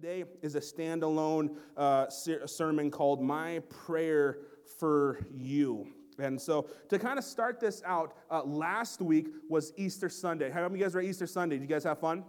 [0.00, 4.38] Today is a standalone uh, sermon called My Prayer
[4.78, 5.88] for You.
[6.20, 10.50] And so, to kind of start this out, uh, last week was Easter Sunday.
[10.50, 11.56] How many of you guys were Easter Sunday?
[11.56, 12.22] Did you guys have fun?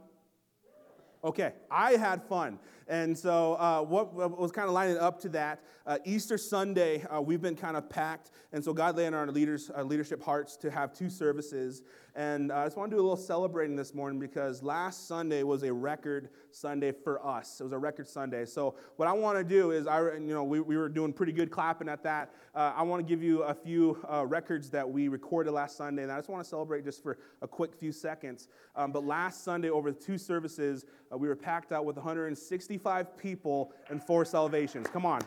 [1.24, 2.58] Okay, I had fun.
[2.88, 7.04] And so, uh, what, what, was kind of lining up to that, uh, Easter Sunday,
[7.04, 8.32] uh, we've been kind of packed.
[8.52, 11.84] And so, God laid on our leaders, our leadership hearts to have two services.
[12.16, 15.44] And uh, I just want to do a little celebrating this morning because last Sunday
[15.44, 17.60] was a record Sunday for us.
[17.60, 18.46] It was a record Sunday.
[18.46, 21.32] So, what I want to do is, I, you know, we, we were doing pretty
[21.32, 22.34] good clapping at that.
[22.56, 26.04] Uh, I want to give you a few uh, records that we recorded last Sunday.
[26.04, 28.48] And I just want to celebrate just for a quick few seconds.
[28.76, 30.86] Um, but last Sunday, over the two services,
[31.16, 34.88] we were packed out with 165 people and four salvations.
[34.88, 35.22] Come on.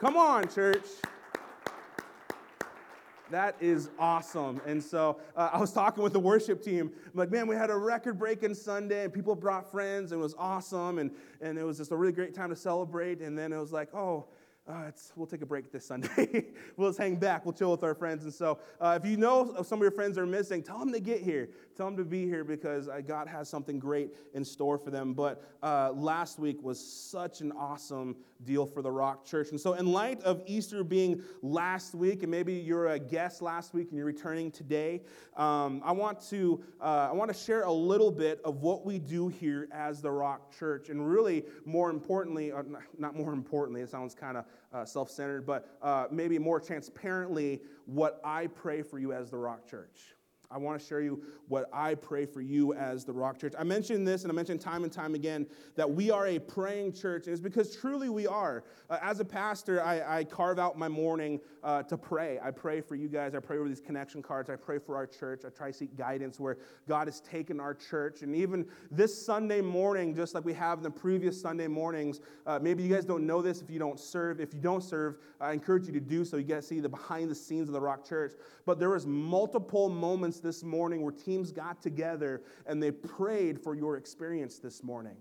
[0.00, 0.86] Come on, church.
[3.32, 4.60] That is awesome.
[4.66, 6.92] And so uh, I was talking with the worship team.
[6.94, 10.22] I'm like, man, we had a record breaking Sunday and people brought friends and it
[10.22, 10.98] was awesome.
[10.98, 11.10] And,
[11.40, 13.22] and it was just a really great time to celebrate.
[13.22, 14.26] And then it was like, oh,
[14.68, 16.44] uh, we'll take a break this Sunday.
[16.76, 17.46] we'll just hang back.
[17.46, 18.24] We'll chill with our friends.
[18.24, 21.00] And so, uh, if you know some of your friends are missing, tell them to
[21.00, 21.48] get here.
[21.76, 25.14] Tell them to be here because uh, God has something great in store for them.
[25.14, 29.50] But uh, last week was such an awesome deal for the Rock Church.
[29.50, 33.72] And so, in light of Easter being last week, and maybe you're a guest last
[33.72, 35.02] week and you're returning today,
[35.36, 38.98] um, I want to uh, I want to share a little bit of what we
[38.98, 42.62] do here as the Rock Church, and really more importantly, uh,
[42.98, 47.60] not more importantly, it sounds kind of uh, self centered, but uh, maybe more transparently,
[47.86, 50.14] what I pray for you as the Rock Church.
[50.52, 53.54] I want to share you what I pray for you as the Rock Church.
[53.58, 56.92] I mentioned this and I mentioned time and time again that we are a praying
[56.92, 58.64] church, and it's because truly we are.
[58.90, 62.38] Uh, as a pastor, I, I, carve out my morning uh, to pray.
[62.42, 63.34] I pray for you guys.
[63.34, 64.50] I pray over these connection cards.
[64.50, 65.42] I pray for our church.
[65.46, 66.58] I try to seek guidance where
[66.88, 68.22] God has taken our church.
[68.22, 72.58] And even this Sunday morning, just like we have in the previous Sunday mornings, uh,
[72.60, 74.40] maybe you guys don't know this if you don't serve.
[74.40, 76.36] If you don't serve, I encourage you to do so.
[76.36, 78.32] You get to see the behind the scenes of the Rock Church.
[78.66, 83.74] But there was multiple moments this morning where teams got together and they prayed for
[83.74, 85.16] your experience this morning.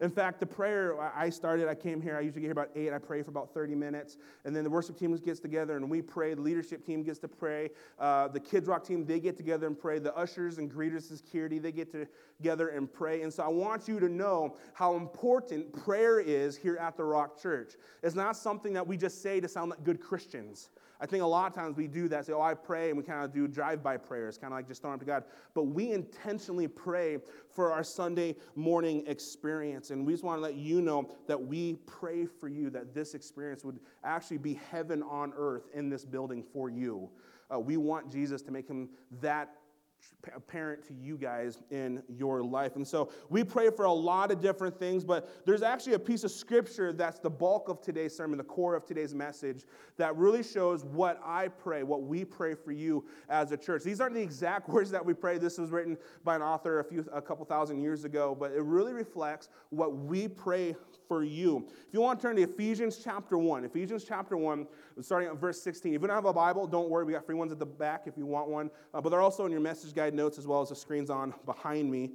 [0.00, 2.92] In fact, the prayer I started, I came here, I usually get here about 8,
[2.92, 6.02] I pray for about 30 minutes, and then the worship team gets together and we
[6.02, 9.66] pray, the leadership team gets to pray, uh, the Kids Rock team, they get together
[9.66, 13.22] and pray, the ushers and greeters, security, they get together and pray.
[13.22, 17.40] And so I want you to know how important prayer is here at the Rock
[17.40, 17.74] Church.
[18.02, 20.70] It's not something that we just say to sound like good Christians.
[21.00, 23.02] I think a lot of times we do that, say, oh, I pray, and we
[23.02, 25.24] kind of do drive by prayers, kind of like just throwing up to God.
[25.52, 27.18] But we intentionally pray
[27.50, 29.90] for our Sunday morning experience.
[29.90, 33.14] And we just want to let you know that we pray for you that this
[33.14, 37.10] experience would actually be heaven on earth in this building for you.
[37.52, 38.88] Uh, we want Jesus to make him
[39.20, 39.56] that
[40.34, 42.76] apparent to you guys in your life.
[42.76, 46.24] And so we pray for a lot of different things, but there's actually a piece
[46.24, 49.64] of scripture that's the bulk of today's sermon, the core of today's message,
[49.96, 53.82] that really shows what I pray, what we pray for you as a church.
[53.82, 55.38] These aren't the exact words that we pray.
[55.38, 58.62] This was written by an author a few a couple thousand years ago, but it
[58.62, 60.74] really reflects what we pray
[61.06, 61.66] for you.
[61.88, 64.66] If you want to turn to Ephesians chapter 1, Ephesians chapter 1,
[65.00, 65.94] starting at verse 16.
[65.94, 68.04] If you don't have a Bible, don't worry, we got free ones at the back
[68.06, 70.60] if you want one, uh, but they're also in your message guide notes as well
[70.62, 72.12] as the screens on behind me.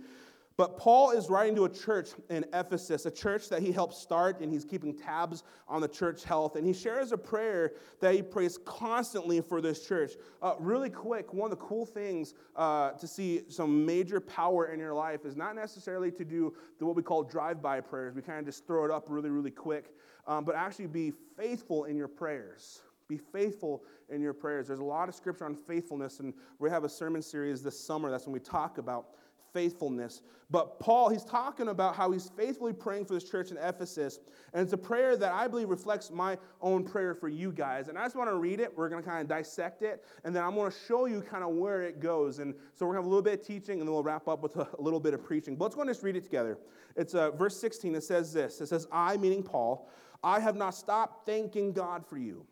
[0.60, 4.42] But Paul is writing to a church in Ephesus, a church that he helped start,
[4.42, 6.58] and he's keeping tabs on the church health.
[6.58, 7.72] And he shares a prayer
[8.02, 10.16] that he prays constantly for this church.
[10.42, 14.82] Uh, really quick, one of the cool things uh, to see some major power in
[14.82, 18.14] your life is not necessarily to do the, what we call drive by prayers.
[18.14, 19.94] We kind of just throw it up really, really quick,
[20.28, 22.82] um, but actually be faithful in your prayers.
[23.08, 24.68] Be faithful in your prayers.
[24.68, 28.12] There's a lot of scripture on faithfulness, and we have a sermon series this summer.
[28.12, 29.12] That's when we talk about
[29.54, 30.22] faithfulness.
[30.52, 34.20] But Paul, he's talking about how he's faithfully praying for this church in Ephesus.
[34.54, 37.88] And it's a prayer that I believe reflects my own prayer for you guys.
[37.88, 38.76] And I just want to read it.
[38.76, 40.04] We're going to kind of dissect it.
[40.24, 42.40] And then I'm going to show you kind of where it goes.
[42.40, 44.28] And so we're going to have a little bit of teaching, and then we'll wrap
[44.28, 45.56] up with a, little bit of preaching.
[45.56, 46.58] But let's go and just read it together.
[46.96, 47.94] It's uh, verse 16.
[47.94, 49.88] It says this It says, I, meaning Paul,
[50.24, 52.46] I have not stopped thanking God for you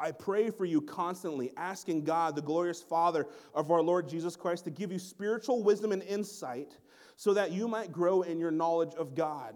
[0.00, 4.64] I pray for you constantly, asking God, the glorious Father of our Lord Jesus Christ,
[4.64, 6.76] to give you spiritual wisdom and insight
[7.16, 9.54] so that you might grow in your knowledge of God.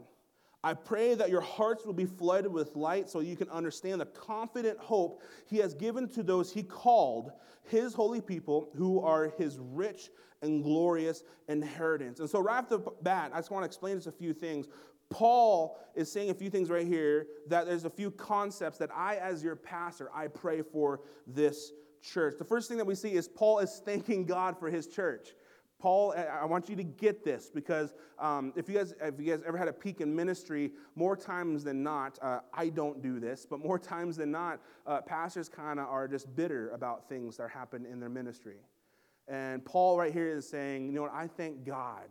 [0.64, 4.06] I pray that your hearts will be flooded with light so you can understand the
[4.06, 7.32] confident hope He has given to those He called,
[7.64, 10.10] His holy people, who are His rich
[10.40, 12.20] and glorious inheritance.
[12.20, 14.66] And so, right off the bat, I just want to explain just a few things.
[15.12, 19.16] Paul is saying a few things right here that there's a few concepts that I,
[19.16, 21.72] as your pastor, I pray for this
[22.02, 22.34] church.
[22.38, 25.34] The first thing that we see is Paul is thanking God for his church.
[25.78, 29.42] Paul, I want you to get this because um, if, you guys, if you guys
[29.44, 33.44] ever had a peek in ministry, more times than not, uh, I don't do this,
[33.50, 37.50] but more times than not, uh, pastors kind of are just bitter about things that
[37.50, 38.58] happen in their ministry.
[39.26, 42.06] And Paul, right here, is saying, you know what, I thank God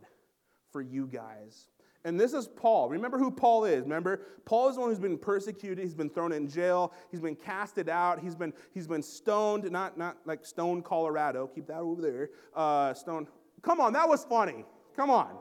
[0.70, 1.68] for you guys.
[2.04, 2.88] And this is Paul.
[2.88, 3.82] Remember who Paul is.
[3.82, 5.78] Remember, Paul is the one who's been persecuted.
[5.84, 6.92] He's been thrown in jail.
[7.10, 8.18] He's been casted out.
[8.18, 11.46] He's been, he's been stoned, not, not like Stone, Colorado.
[11.46, 12.30] Keep that over there.
[12.56, 13.28] Uh, stone,
[13.62, 14.64] Come on, that was funny.
[14.96, 15.36] Come on.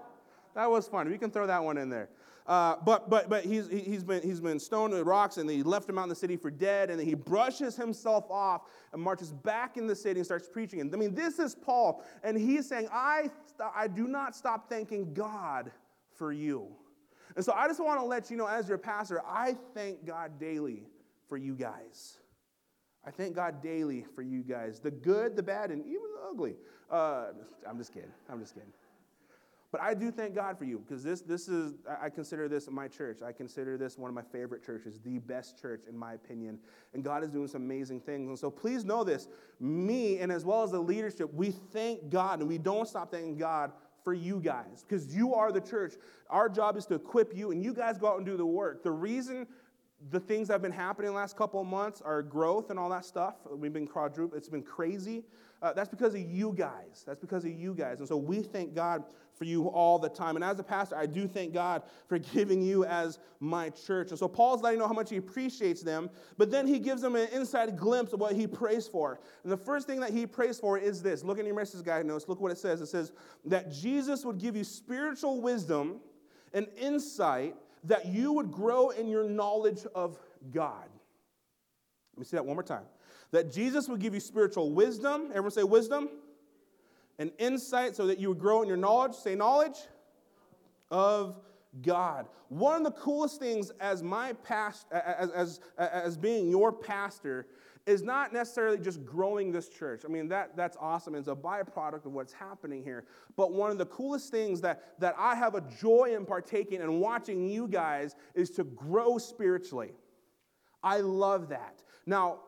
[0.53, 1.09] That was funny.
[1.11, 2.09] We can throw that one in there.
[2.47, 5.87] Uh, but but but he's he's been he's been stoned with rocks and he left
[5.87, 8.63] him out in the city for dead and then he brushes himself off
[8.93, 10.81] and marches back in the city and starts preaching.
[10.81, 13.29] And I mean this is Paul and he's saying I
[13.75, 15.71] I do not stop thanking God
[16.21, 16.67] for you.
[17.35, 20.39] And so I just want to let you know as your pastor I thank God
[20.39, 20.83] daily
[21.27, 22.19] for you guys.
[23.03, 26.57] I thank God daily for you guys, the good, the bad, and even the ugly.
[26.91, 27.29] Uh,
[27.67, 28.11] I'm just kidding.
[28.29, 28.69] I'm just kidding.
[29.71, 32.87] But I do thank God for you because this, this is, I consider this my
[32.87, 33.23] church.
[33.25, 36.59] I consider this one of my favorite churches, the best church in my opinion.
[36.93, 38.29] And God is doing some amazing things.
[38.29, 39.27] And so please know this
[39.59, 43.37] me and as well as the leadership, we thank God and we don't stop thanking
[43.37, 43.71] God
[44.03, 45.93] for you guys because you are the church.
[46.29, 48.83] Our job is to equip you and you guys go out and do the work.
[48.83, 49.47] The reason
[50.09, 52.89] the things that have been happening the last couple of months, are growth and all
[52.89, 55.23] that stuff, we've been quadruple, it's been crazy.
[55.61, 57.03] Uh, that's because of you guys.
[57.05, 57.99] That's because of you guys.
[57.99, 59.03] And so we thank God
[59.35, 60.35] for you all the time.
[60.35, 64.09] And as a pastor, I do thank God for giving you as my church.
[64.09, 67.15] And so Paul's letting know how much he appreciates them, but then he gives them
[67.15, 69.19] an inside glimpse of what he prays for.
[69.43, 71.23] And the first thing that he prays for is this.
[71.23, 72.25] Look at your message guide notes.
[72.27, 72.81] Look what it says.
[72.81, 73.11] It says
[73.45, 75.99] that Jesus would give you spiritual wisdom
[76.53, 80.17] and insight that you would grow in your knowledge of
[80.51, 80.89] God.
[82.15, 82.83] Let me see that one more time
[83.31, 85.27] that Jesus would give you spiritual wisdom.
[85.29, 86.09] Everyone say wisdom.
[87.19, 89.13] And insight so that you would grow in your knowledge.
[89.13, 89.77] Say knowledge
[90.89, 91.39] of
[91.81, 92.27] God.
[92.49, 97.47] One of the coolest things as my past, as, as, as being your pastor,
[97.85, 100.03] is not necessarily just growing this church.
[100.05, 101.15] I mean, that, that's awesome.
[101.15, 103.05] It's a byproduct of what's happening here.
[103.35, 106.99] But one of the coolest things that, that I have a joy in partaking and
[106.99, 109.93] watching you guys is to grow spiritually.
[110.83, 111.81] I love that.
[112.05, 112.39] Now,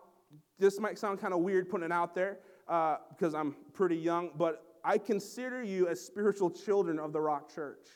[0.60, 4.32] this might sound kind of weird putting it out there uh, because I'm pretty young,
[4.38, 7.88] but I consider you as spiritual children of the Rock Church.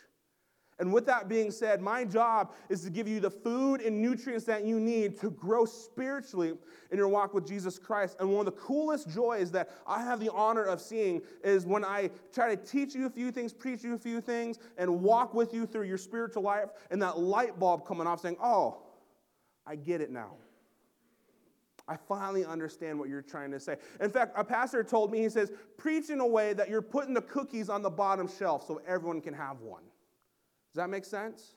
[0.79, 4.45] And with that being said, my job is to give you the food and nutrients
[4.45, 6.53] that you need to grow spiritually
[6.91, 8.15] in your walk with Jesus Christ.
[8.19, 11.83] And one of the coolest joys that I have the honor of seeing is when
[11.83, 15.33] I try to teach you a few things, preach you a few things, and walk
[15.33, 18.83] with you through your spiritual life, and that light bulb coming off saying, Oh,
[19.65, 20.33] I get it now.
[21.87, 23.77] I finally understand what you're trying to say.
[24.01, 27.13] In fact, a pastor told me, he says, preach in a way that you're putting
[27.13, 29.83] the cookies on the bottom shelf so everyone can have one.
[29.83, 31.53] Does that make sense?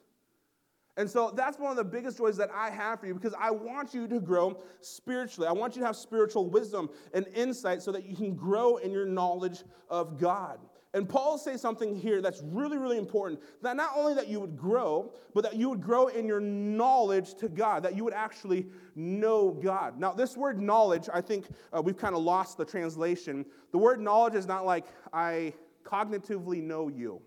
[0.97, 3.50] And so that's one of the biggest joys that I have for you because I
[3.50, 5.49] want you to grow spiritually.
[5.49, 8.93] I want you to have spiritual wisdom and insight so that you can grow in
[8.93, 10.59] your knowledge of God.
[10.92, 14.56] And Paul says something here that's really, really important that not only that you would
[14.56, 18.66] grow, but that you would grow in your knowledge to God, that you would actually
[18.96, 20.00] know God.
[20.00, 23.46] Now, this word knowledge, I think uh, we've kind of lost the translation.
[23.70, 25.54] The word knowledge is not like I
[25.84, 27.22] cognitively know you.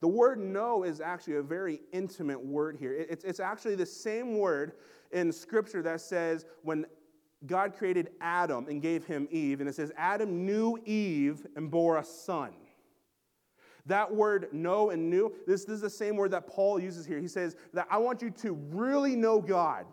[0.00, 2.92] The word know is actually a very intimate word here.
[2.92, 4.74] It's, it's actually the same word
[5.10, 6.84] in Scripture that says when
[7.46, 11.98] God created Adam and gave him Eve, and it says, Adam knew Eve and bore
[11.98, 12.52] a son.
[13.86, 17.18] That word know and knew, this, this is the same word that Paul uses here.
[17.18, 19.84] He says that I want you to really know God.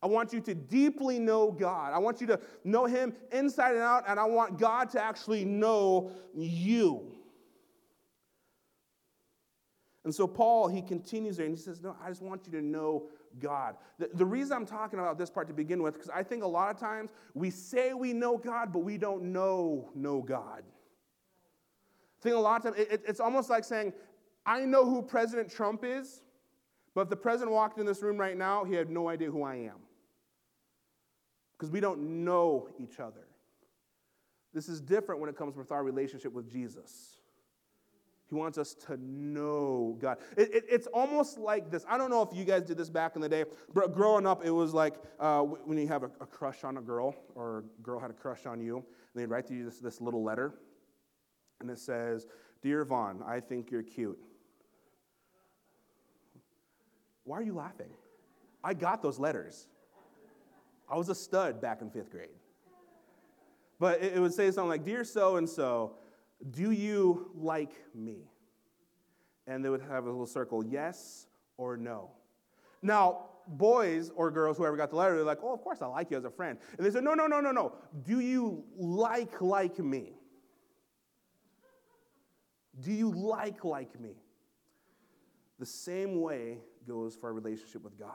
[0.00, 1.92] I want you to deeply know God.
[1.92, 5.44] I want you to know Him inside and out, and I want God to actually
[5.44, 7.14] know you.
[10.04, 12.64] And so Paul, he continues there and he says, No, I just want you to
[12.64, 13.04] know
[13.40, 13.76] God.
[13.98, 16.48] The, the reason I'm talking about this part to begin with, because I think a
[16.48, 20.62] lot of times we say we know God, but we don't know, know God.
[22.18, 23.92] I think a lot of times it, it's almost like saying,
[24.46, 26.22] I know who President Trump is,
[26.94, 29.42] but if the president walked in this room right now, he had no idea who
[29.42, 29.78] I am.
[31.56, 33.26] Because we don't know each other.
[34.52, 37.16] This is different when it comes with our relationship with Jesus.
[38.34, 40.18] He wants us to know God.
[40.36, 41.86] It, it, it's almost like this.
[41.88, 44.44] I don't know if you guys did this back in the day, but growing up,
[44.44, 47.82] it was like uh, when you have a, a, crush on a girl, or a
[47.82, 50.54] girl had a crush on you, and they'd write to you this, this little letter,
[51.60, 52.26] and it says,
[52.60, 54.18] Dear Vaughn, I think you're cute.
[57.22, 57.90] Why are you laughing?
[58.64, 59.68] I got those letters.
[60.90, 62.30] I was a stud back in fifth grade.
[63.78, 65.98] But it, it would say something like, Dear so and so,
[66.50, 68.30] Do you like me?
[69.46, 72.10] And they would have a little circle, yes or no.
[72.82, 76.10] Now, boys or girls, whoever got the letter, they're like, oh, of course I like
[76.10, 76.58] you as a friend.
[76.76, 77.74] And they said, no, no, no, no, no.
[78.04, 80.12] Do you like like me?
[82.80, 84.16] Do you like like me?
[85.58, 88.10] The same way goes for our relationship with God.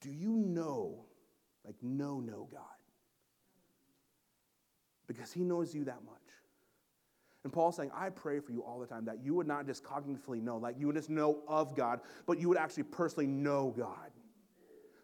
[0.00, 1.06] Do you know,
[1.64, 2.62] like, know, know God?
[5.06, 6.27] Because He knows you that much.
[7.44, 9.84] And Paul's saying, I pray for you all the time that you would not just
[9.84, 13.72] cognitively know, like you would just know of God, but you would actually personally know
[13.76, 14.10] God.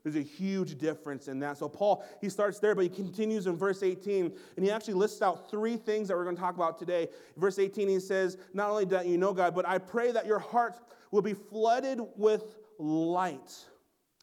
[0.02, 1.56] There's a huge difference in that.
[1.56, 5.22] So, Paul, he starts there, but he continues in verse 18, and he actually lists
[5.22, 7.08] out three things that we're going to talk about today.
[7.38, 10.38] verse 18, he says, Not only that you know God, but I pray that your
[10.38, 10.76] heart
[11.10, 13.54] will be flooded with light.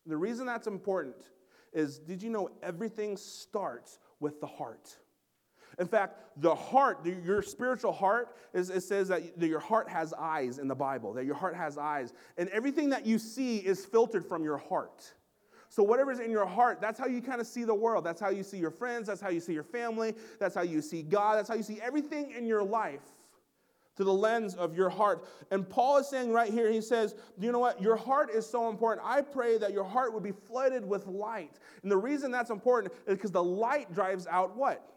[0.06, 1.16] The reason that's important
[1.74, 4.98] is did you know everything starts with the heart?
[5.82, 10.60] In fact, the heart, your spiritual heart, is, it says that your heart has eyes
[10.60, 12.14] in the Bible, that your heart has eyes.
[12.38, 15.12] And everything that you see is filtered from your heart.
[15.70, 18.04] So, whatever's in your heart, that's how you kind of see the world.
[18.04, 19.08] That's how you see your friends.
[19.08, 20.14] That's how you see your family.
[20.40, 21.38] That's how you see God.
[21.38, 23.02] That's how you see everything in your life
[23.96, 25.26] to the lens of your heart.
[25.50, 27.82] And Paul is saying right here, he says, You know what?
[27.82, 29.08] Your heart is so important.
[29.08, 31.58] I pray that your heart would be flooded with light.
[31.82, 34.88] And the reason that's important is because the light drives out what?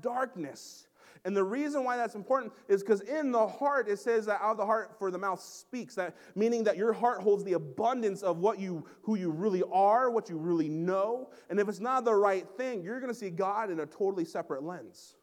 [0.00, 0.86] Darkness.
[1.26, 4.52] And the reason why that's important is because in the heart, it says that out
[4.52, 5.94] of the heart for the mouth speaks.
[5.94, 10.10] That meaning that your heart holds the abundance of what you who you really are,
[10.10, 11.30] what you really know.
[11.48, 14.62] And if it's not the right thing, you're gonna see God in a totally separate
[14.62, 15.16] lens.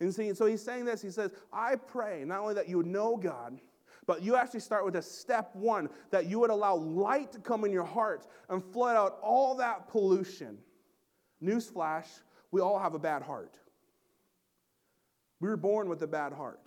[0.00, 2.86] And see, so he's saying this, he says, I pray not only that you would
[2.86, 3.58] know God,
[4.06, 7.64] but you actually start with a step one, that you would allow light to come
[7.64, 10.58] in your heart and flood out all that pollution.
[11.42, 12.06] Newsflash,
[12.54, 13.56] we all have a bad heart.
[15.40, 16.60] We were born with a bad heart.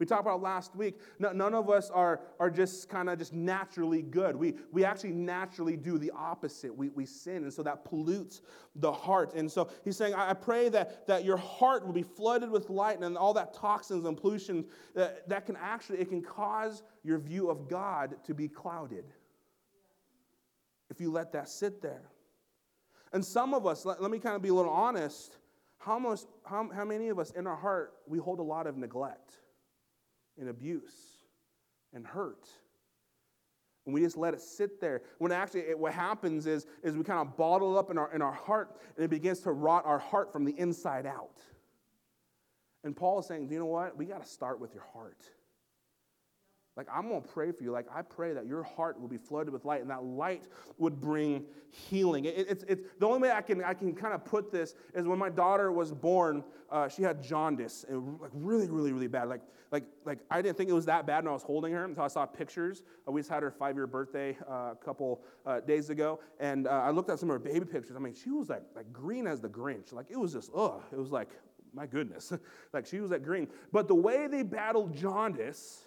[0.00, 4.00] We talked about last week, none of us are, are just kind of just naturally
[4.00, 4.34] good.
[4.34, 6.74] We, we actually naturally do the opposite.
[6.74, 8.40] We, we sin, and so that pollutes
[8.76, 9.34] the heart.
[9.34, 12.98] And so he's saying, I pray that, that your heart will be flooded with light
[12.98, 14.64] and all that toxins and pollution
[14.94, 19.04] that, that can actually, it can cause your view of God to be clouded
[20.88, 22.12] if you let that sit there.
[23.12, 25.36] And some of us, let, let me kind of be a little honest,
[25.78, 28.76] how, most, how, how many of us in our heart, we hold a lot of
[28.76, 29.32] neglect
[30.38, 30.94] and abuse
[31.92, 32.48] and hurt?
[33.84, 35.02] And we just let it sit there.
[35.18, 38.22] When actually it, what happens is, is we kind of bottle up in our, in
[38.22, 41.40] our heart and it begins to rot our heart from the inside out.
[42.84, 43.96] And Paul is saying, you know what?
[43.96, 45.18] We got to start with your heart.
[46.76, 47.70] Like, I'm going to pray for you.
[47.70, 50.44] Like, I pray that your heart will be flooded with light and that light
[50.78, 52.24] would bring healing.
[52.24, 55.06] It, it's, it's, the only way I can, I can kind of put this is
[55.06, 59.28] when my daughter was born, uh, she had jaundice, and like really, really, really bad.
[59.28, 61.84] Like, like, like, I didn't think it was that bad when I was holding her
[61.84, 62.82] until I saw pictures.
[63.06, 66.66] Uh, we just had her five year birthday uh, a couple uh, days ago, and
[66.66, 67.96] uh, I looked at some of her baby pictures.
[67.96, 69.92] I mean, she was like, like green as the Grinch.
[69.92, 70.82] Like, it was just, ugh.
[70.90, 71.28] It was like,
[71.74, 72.32] my goodness.
[72.72, 73.48] like, she was like green.
[73.72, 75.86] But the way they battled jaundice,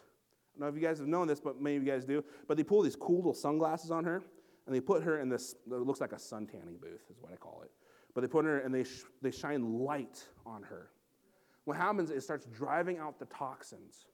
[0.55, 2.23] I don't know if you guys have known this, but many of you guys do.
[2.47, 4.23] But they pull these cool little sunglasses on her,
[4.65, 7.33] and they put her in this, it looks like a sun tanning booth, is what
[7.33, 7.71] I call it.
[8.13, 10.91] But they put her and they, sh- they shine light on her.
[11.65, 14.05] What happens is it starts driving out the toxins.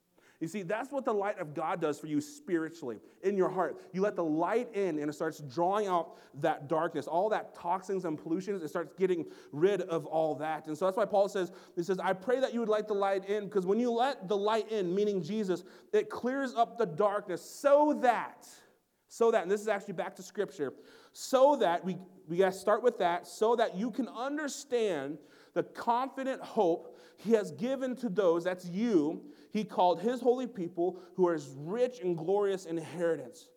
[0.42, 3.80] You see, that's what the light of God does for you spiritually in your heart.
[3.92, 8.04] You let the light in and it starts drawing out that darkness, all that toxins
[8.04, 8.60] and pollutions.
[8.60, 10.66] It starts getting rid of all that.
[10.66, 12.94] And so that's why Paul says, He says, I pray that you would light the
[12.94, 16.86] light in because when you let the light in, meaning Jesus, it clears up the
[16.86, 18.48] darkness so that,
[19.06, 20.72] so that, and this is actually back to scripture,
[21.12, 21.96] so that we,
[22.26, 25.18] we got to start with that, so that you can understand
[25.54, 30.98] the confident hope he has given to those, that's you, he called his holy people
[31.14, 33.48] who are his rich and glorious inheritance.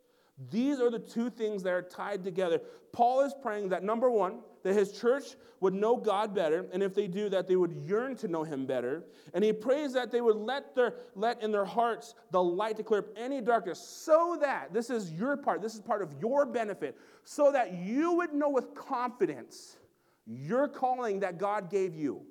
[0.50, 2.60] These are the two things that are tied together.
[2.92, 6.94] Paul is praying that number one, that his church would know God better, and if
[6.94, 9.04] they do, that they would yearn to know him better.
[9.32, 12.82] And he prays that they would let their let in their hearts the light to
[12.82, 16.44] clear up any darkness, so that this is your part, this is part of your
[16.44, 19.78] benefit, so that you would know with confidence
[20.26, 22.22] your calling that God gave you.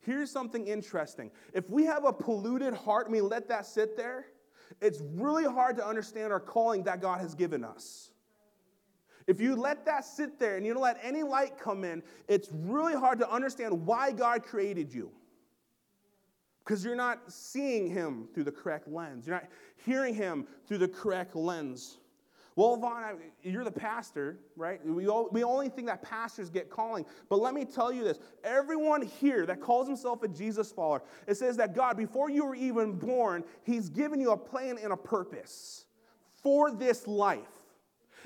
[0.00, 1.30] Here's something interesting.
[1.52, 4.26] If we have a polluted heart and we let that sit there,
[4.80, 8.10] it's really hard to understand our calling that God has given us.
[9.26, 12.50] If you let that sit there and you don't let any light come in, it's
[12.52, 15.10] really hard to understand why God created you.
[16.62, 19.48] Because you're not seeing Him through the correct lens, you're not
[19.84, 21.98] hearing Him through the correct lens.
[22.56, 24.84] Well, Vaughn, you're the pastor, right?
[24.86, 27.04] We, all, we only think that pastors get calling.
[27.28, 31.36] But let me tell you this everyone here that calls himself a Jesus follower, it
[31.36, 34.96] says that God, before you were even born, He's given you a plan and a
[34.96, 35.86] purpose
[36.42, 37.40] for this life.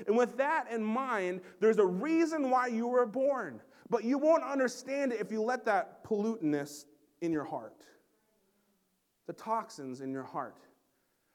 [0.05, 3.61] And with that in mind, there's a reason why you were born.
[3.89, 6.85] But you won't understand it if you let that pollutedness
[7.21, 7.83] in your heart,
[9.25, 10.68] the toxins in your heart.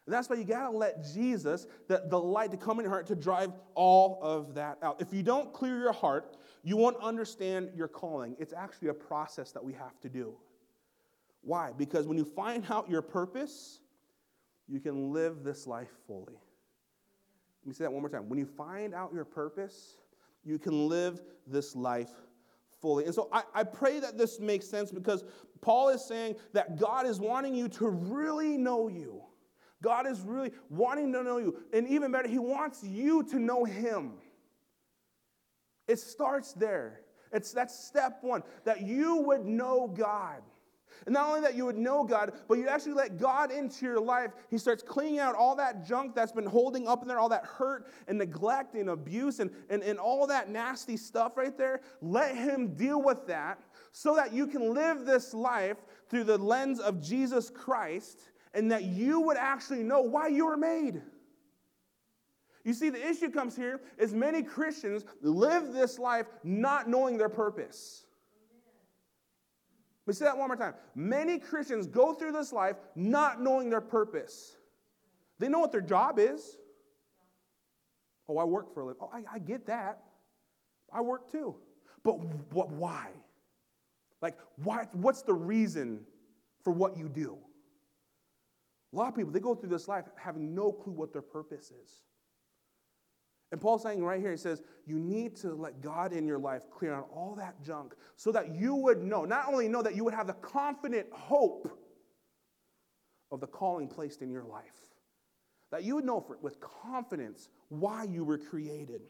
[0.06, 3.06] That's why you got to let Jesus, the, the light to come in your heart,
[3.06, 5.00] to drive all of that out.
[5.00, 8.36] If you don't clear your heart, you won't understand your calling.
[8.38, 10.34] It's actually a process that we have to do.
[11.40, 11.72] Why?
[11.76, 13.80] Because when you find out your purpose,
[14.68, 16.34] you can live this life fully.
[17.62, 18.28] Let me say that one more time.
[18.28, 19.96] When you find out your purpose,
[20.44, 22.10] you can live this life
[22.80, 23.06] fully.
[23.06, 25.24] And so I, I pray that this makes sense because
[25.62, 29.22] Paul is saying that God is wanting you to really know you.
[29.84, 31.56] God is really wanting to know you.
[31.72, 34.14] And even better, He wants you to know Him.
[35.86, 37.00] It starts there.
[37.30, 40.42] It's that's step one, that you would know God.
[41.06, 44.00] And not only that you would know God, but you actually let God into your
[44.00, 44.30] life.
[44.48, 47.44] He starts cleaning out all that junk that's been holding up in there, all that
[47.44, 51.80] hurt and neglect and abuse and, and, and all that nasty stuff right there.
[52.00, 53.58] Let Him deal with that
[53.92, 55.76] so that you can live this life
[56.08, 58.22] through the lens of Jesus Christ
[58.54, 61.02] and that you would actually know why you were made.
[62.64, 67.28] You see, the issue comes here is many Christians live this life not knowing their
[67.28, 68.06] purpose.
[70.06, 70.74] Me say that one more time.
[70.94, 74.56] Many Christians go through this life not knowing their purpose.
[75.38, 76.56] They know what their job is.
[78.28, 79.00] Oh, I work for a living.
[79.02, 80.02] Oh, I, I get that.
[80.92, 81.56] I work too.
[82.02, 82.18] But
[82.52, 83.08] what, why?
[84.22, 86.00] Like, why, what's the reason
[86.62, 87.36] for what you do?
[88.94, 91.72] A lot of people, they go through this life having no clue what their purpose
[91.82, 92.04] is.
[93.50, 96.62] And Paul's saying right here, he says, you need to let God in your life
[96.70, 100.04] clear out all that junk so that you would know, not only know that you
[100.04, 101.68] would have the confident hope
[103.32, 104.64] of the calling placed in your life,
[105.72, 109.02] that you would know for, with confidence why you were created.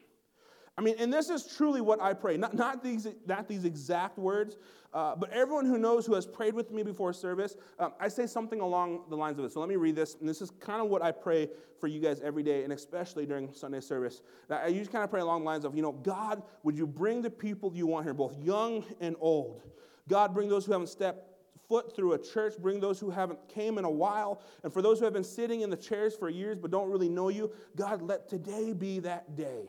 [0.77, 2.35] I mean, and this is truly what I pray.
[2.35, 4.57] Not, not, these, not these exact words,
[4.93, 8.27] uh, but everyone who knows who has prayed with me before service, um, I say
[8.27, 9.53] something along the lines of this.
[9.53, 10.15] So let me read this.
[10.19, 13.25] And this is kind of what I pray for you guys every day, and especially
[13.25, 14.21] during Sunday service.
[14.49, 17.21] I usually kind of pray along the lines of, you know, God, would you bring
[17.21, 19.61] the people you want here, both young and old?
[20.09, 21.31] God, bring those who haven't stepped
[21.67, 24.99] foot through a church bring those who haven't came in a while and for those
[24.99, 28.03] who have been sitting in the chairs for years but don't really know you god
[28.03, 29.63] let today be that day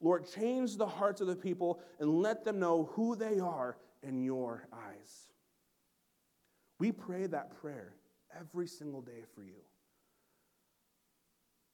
[0.00, 4.22] Lord, change the hearts of the people and let them know who they are in
[4.22, 5.28] your eyes.
[6.78, 7.94] We pray that prayer
[8.38, 9.62] every single day for you.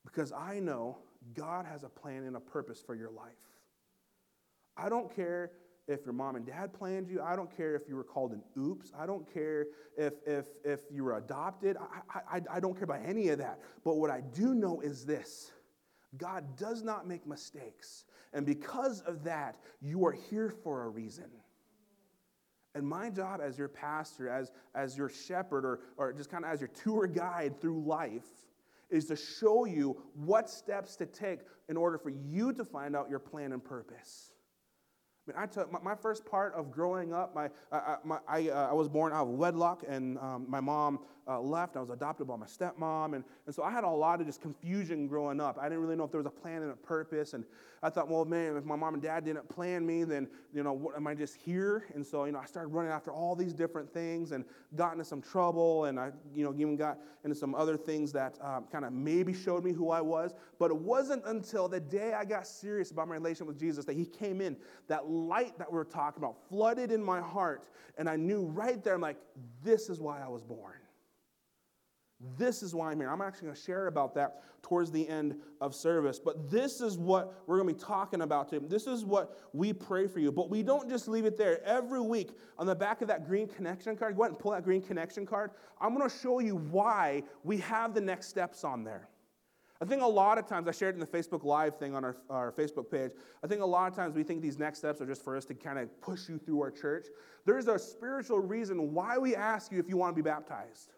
[0.04, 0.98] Because I know
[1.34, 3.32] God has a plan and a purpose for your life.
[4.76, 5.52] I don't care
[5.88, 7.20] if your mom and dad planned you.
[7.20, 8.92] I don't care if you were called an oops.
[8.96, 11.76] I don't care if, if, if you were adopted.
[11.76, 13.58] I, I, I don't care about any of that.
[13.84, 15.52] But what I do know is this
[16.16, 18.04] God does not make mistakes.
[18.32, 21.30] And because of that, you are here for a reason.
[22.74, 26.50] And my job as your pastor, as, as your shepherd, or, or just kind of
[26.52, 28.28] as your tour guide through life,
[28.90, 33.08] is to show you what steps to take in order for you to find out
[33.08, 34.32] your plan and purpose.
[35.26, 37.34] I mean, I took my, my first part of growing up.
[37.34, 41.00] My, I, my, I, uh, I was born out of wedlock, and um, my mom
[41.30, 41.76] uh, left.
[41.76, 44.42] I was adopted by my stepmom, and, and so I had a lot of just
[44.42, 45.58] confusion growing up.
[45.60, 47.44] I didn't really know if there was a plan and a purpose, and
[47.82, 50.72] I thought, well, man, if my mom and dad didn't plan me, then you know,
[50.72, 51.86] what, am I just here?
[51.94, 55.04] And so you know, I started running after all these different things, and got into
[55.04, 58.84] some trouble, and I you know even got into some other things that um, kind
[58.84, 60.34] of maybe showed me who I was.
[60.58, 63.96] But it wasn't until the day I got serious about my relation with Jesus that
[63.96, 64.56] He came in,
[64.88, 68.82] that light that we were talking about flooded in my heart, and I knew right
[68.82, 69.18] there, I'm like,
[69.62, 70.79] this is why I was born.
[72.36, 73.10] This is why I'm here.
[73.10, 76.18] I'm actually going to share about that towards the end of service.
[76.18, 78.66] But this is what we're going to be talking about today.
[78.68, 80.30] This is what we pray for you.
[80.30, 81.64] But we don't just leave it there.
[81.64, 84.64] Every week on the back of that green connection card, go ahead and pull that
[84.64, 85.52] green connection card.
[85.80, 89.08] I'm going to show you why we have the next steps on there.
[89.82, 92.16] I think a lot of times, I shared in the Facebook Live thing on our,
[92.28, 93.12] our Facebook page.
[93.42, 95.46] I think a lot of times we think these next steps are just for us
[95.46, 97.06] to kind of push you through our church.
[97.46, 100.92] There's a spiritual reason why we ask you if you want to be baptized.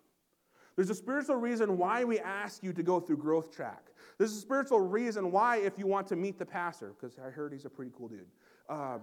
[0.77, 3.89] There's a spiritual reason why we ask you to go through Growth Track.
[4.19, 7.53] There's a spiritual reason why, if you want to meet the pastor, because I heard
[7.53, 8.27] he's a pretty cool dude.
[8.69, 8.99] Uh,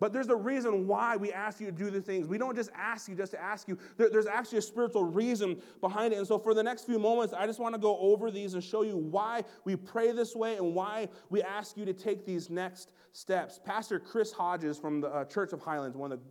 [0.00, 2.26] But there's a reason why we ask you to do the things.
[2.26, 3.76] We don't just ask you just to ask you.
[3.98, 6.16] There, there's actually a spiritual reason behind it.
[6.16, 8.64] And so, for the next few moments, I just want to go over these and
[8.64, 12.48] show you why we pray this way and why we ask you to take these
[12.48, 13.60] next steps.
[13.62, 16.24] Pastor Chris Hodges from the uh, Church of Highlands, one of the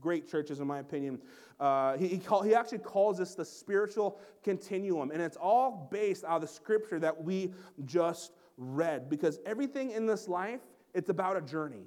[0.00, 1.20] great churches, in my opinion,
[1.60, 5.10] uh, he, he, call, he actually calls this the spiritual continuum.
[5.10, 7.52] And it's all based out of the scripture that we
[7.84, 9.08] just read.
[9.08, 10.60] Because everything in this life,
[10.94, 11.84] it's about a journey.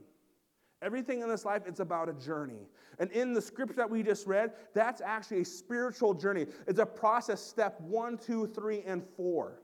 [0.81, 2.67] Everything in this life, it's about a journey.
[2.99, 6.45] And in the scripture that we just read, that's actually a spiritual journey.
[6.67, 9.61] It's a process, step one, two, three, and four.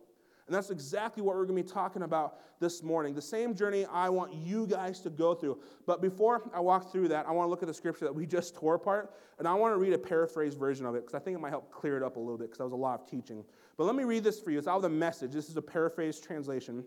[0.52, 3.16] And that's exactly what we're going to be talking about this morning.
[3.16, 5.60] The same journey I want you guys to go through.
[5.86, 8.26] But before I walk through that, I want to look at the scripture that we
[8.28, 11.20] just tore apart, and I want to read a paraphrase version of it because I
[11.20, 13.00] think it might help clear it up a little bit because that was a lot
[13.00, 13.46] of teaching.
[13.78, 14.58] But let me read this for you.
[14.58, 15.32] It's out of the message.
[15.32, 16.84] This is a paraphrase translation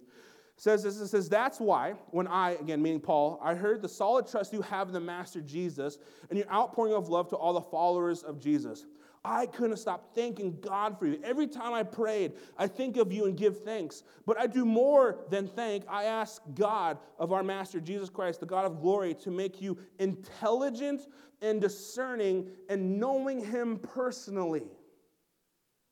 [0.56, 4.24] says this it says that's why when i again meaning paul i heard the solid
[4.24, 5.98] trust you have in the master jesus
[6.30, 8.86] and your outpouring of love to all the followers of jesus
[9.24, 11.18] i couldn't stop thanking god for you.
[11.24, 14.02] Every time i prayed i think of you and give thanks.
[14.26, 15.84] But i do more than thank.
[15.88, 19.78] I ask god of our master jesus christ the god of glory to make you
[19.98, 21.06] intelligent
[21.42, 24.64] and discerning and knowing him personally.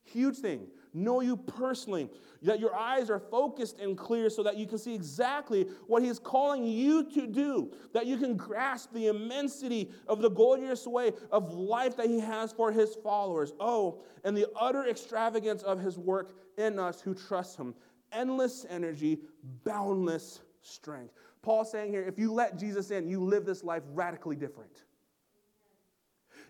[0.03, 2.09] Huge thing know you personally,
[2.41, 6.19] that your eyes are focused and clear so that you can see exactly what He's
[6.19, 11.53] calling you to do, that you can grasp the immensity of the glorious way of
[11.53, 13.53] life that He has for His followers.
[13.59, 17.73] Oh, and the utter extravagance of His work in us who trust Him.
[18.11, 19.19] Endless energy,
[19.63, 21.13] boundless strength.
[21.41, 24.83] Paul saying here, if you let Jesus in, you live this life radically different.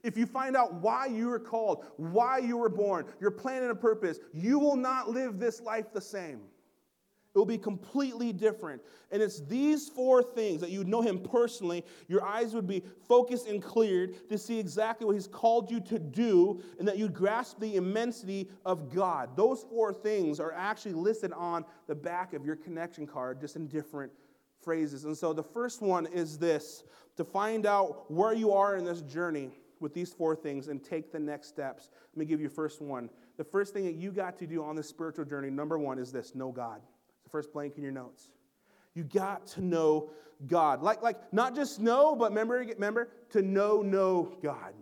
[0.03, 3.71] If you find out why you were called, why you were born, your plan and
[3.71, 6.41] a purpose, you will not live this life the same.
[7.33, 8.81] It will be completely different.
[9.11, 13.47] And it's these four things that you know him personally, your eyes would be focused
[13.47, 17.59] and cleared to see exactly what he's called you to do, and that you'd grasp
[17.59, 19.35] the immensity of God.
[19.35, 23.67] Those four things are actually listed on the back of your connection card, just in
[23.67, 24.11] different
[24.61, 25.05] phrases.
[25.05, 26.83] And so the first one is this
[27.15, 29.51] to find out where you are in this journey
[29.83, 31.91] with these four things and take the next steps.
[32.13, 33.09] Let me give you first one.
[33.37, 36.11] The first thing that you got to do on this spiritual journey, number one, is
[36.11, 36.81] this know God.
[37.17, 38.29] It's the first blank in your notes.
[38.95, 40.09] You got to know
[40.47, 40.81] God.
[40.81, 44.73] Like, like not just know, but remember, remember to know, know God.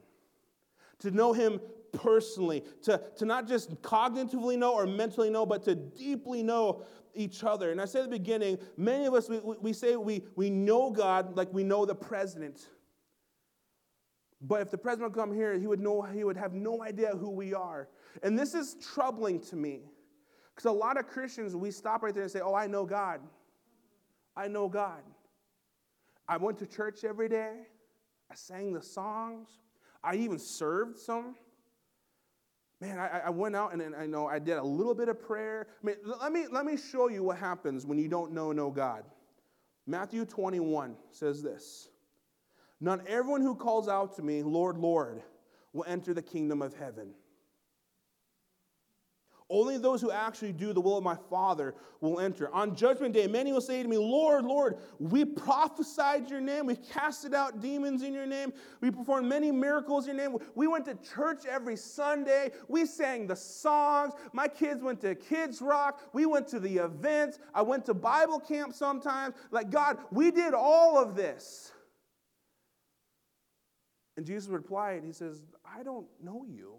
[0.99, 1.59] To know Him
[1.91, 2.63] personally.
[2.83, 6.83] To, to not just cognitively know or mentally know, but to deeply know
[7.13, 7.71] each other.
[7.71, 10.89] And I said at the beginning, many of us, we, we say we, we know
[10.89, 12.67] God like we know the president.
[14.41, 17.09] But if the president would come here, he would, know, he would have no idea
[17.09, 17.87] who we are.
[18.23, 19.81] And this is troubling to me.
[20.55, 23.21] Because a lot of Christians, we stop right there and say, Oh, I know God.
[24.35, 25.01] I know God.
[26.27, 27.53] I went to church every day.
[28.31, 29.49] I sang the songs.
[30.03, 31.35] I even served some.
[32.79, 35.21] Man, I, I went out and, and I know I did a little bit of
[35.21, 35.67] prayer.
[35.83, 38.71] I mean, let me, let me show you what happens when you don't know no
[38.71, 39.03] God.
[39.85, 41.89] Matthew 21 says this
[42.81, 45.21] not everyone who calls out to me, Lord, Lord,
[45.71, 47.13] will enter the kingdom of heaven.
[49.51, 52.49] Only those who actually do the will of my Father will enter.
[52.53, 56.65] On judgment day, many will say to me, Lord, Lord, we prophesied your name.
[56.65, 58.53] We casted out demons in your name.
[58.79, 60.39] We performed many miracles in your name.
[60.55, 62.51] We went to church every Sunday.
[62.69, 64.13] We sang the songs.
[64.31, 65.99] My kids went to Kids Rock.
[66.13, 67.37] We went to the events.
[67.53, 69.35] I went to Bible camp sometimes.
[69.51, 71.73] Like, God, we did all of this.
[74.17, 76.75] And Jesus replied, and He says, I don't know you.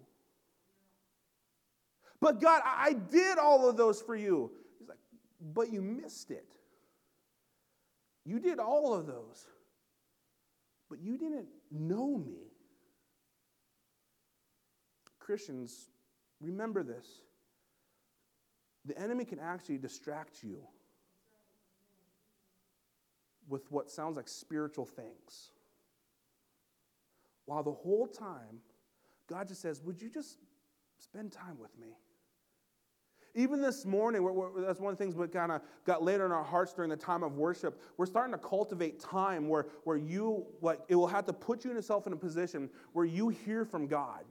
[2.21, 4.53] But God, I did all of those for you.
[4.79, 4.99] He's like,
[5.55, 6.57] But you missed it.
[8.25, 9.47] You did all of those,
[10.89, 12.53] but you didn't know me.
[15.19, 15.89] Christians,
[16.41, 17.07] remember this.
[18.85, 20.59] The enemy can actually distract you
[23.49, 25.51] with what sounds like spiritual things.
[27.53, 28.61] While the whole time,
[29.29, 30.39] God just says, Would you just
[30.99, 31.89] spend time with me?
[33.35, 36.25] Even this morning, we're, we're, that's one of the things we kind of got later
[36.25, 37.79] in our hearts during the time of worship.
[37.99, 41.73] We're starting to cultivate time where, where you, like, it will have to put you
[41.73, 44.25] yourself in a position where you hear from God.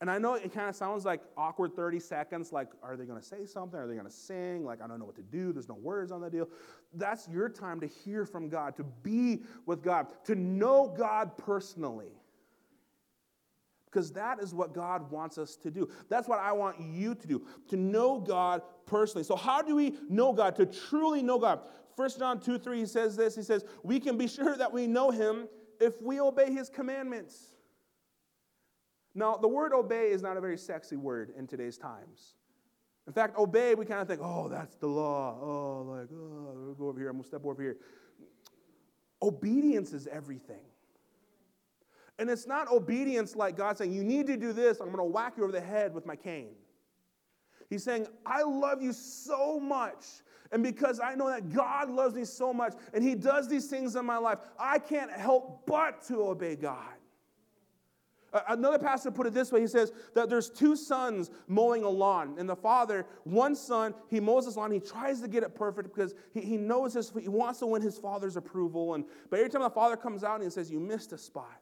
[0.00, 3.20] And I know it kind of sounds like awkward 30 seconds, like, are they going
[3.20, 3.78] to say something?
[3.78, 4.64] Are they going to sing?
[4.64, 5.52] Like, I don't know what to do.
[5.52, 6.48] There's no words on the deal.
[6.94, 12.12] That's your time to hear from God, to be with God, to know God personally.
[13.84, 15.90] Because that is what God wants us to do.
[16.08, 19.24] That's what I want you to do, to know God personally.
[19.24, 20.54] So, how do we know God?
[20.56, 21.60] To truly know God.
[21.96, 24.86] 1 John 2 3, he says this He says, We can be sure that we
[24.86, 25.48] know him
[25.80, 27.50] if we obey his commandments.
[29.14, 32.34] Now, the word obey is not a very sexy word in today's times.
[33.06, 35.36] In fact, obey, we kind of think, oh, that's the law.
[35.40, 37.76] Oh, like, oh, we'll go over here, I'm going to step over here.
[39.22, 40.62] Obedience is everything.
[42.20, 45.04] And it's not obedience like God saying, You need to do this, I'm going to
[45.04, 46.54] whack you over the head with my cane.
[47.70, 50.04] He's saying, I love you so much.
[50.52, 53.96] And because I know that God loves me so much and He does these things
[53.96, 56.99] in my life, I can't help but to obey God.
[58.48, 62.36] Another pastor put it this way he says that there's two sons mowing a lawn,
[62.38, 65.92] and the father, one son, he mows his lawn, he tries to get it perfect
[65.92, 68.94] because he, he knows his, he wants to win his father's approval.
[68.94, 71.60] And, but every time the father comes out and he says, You missed a spot.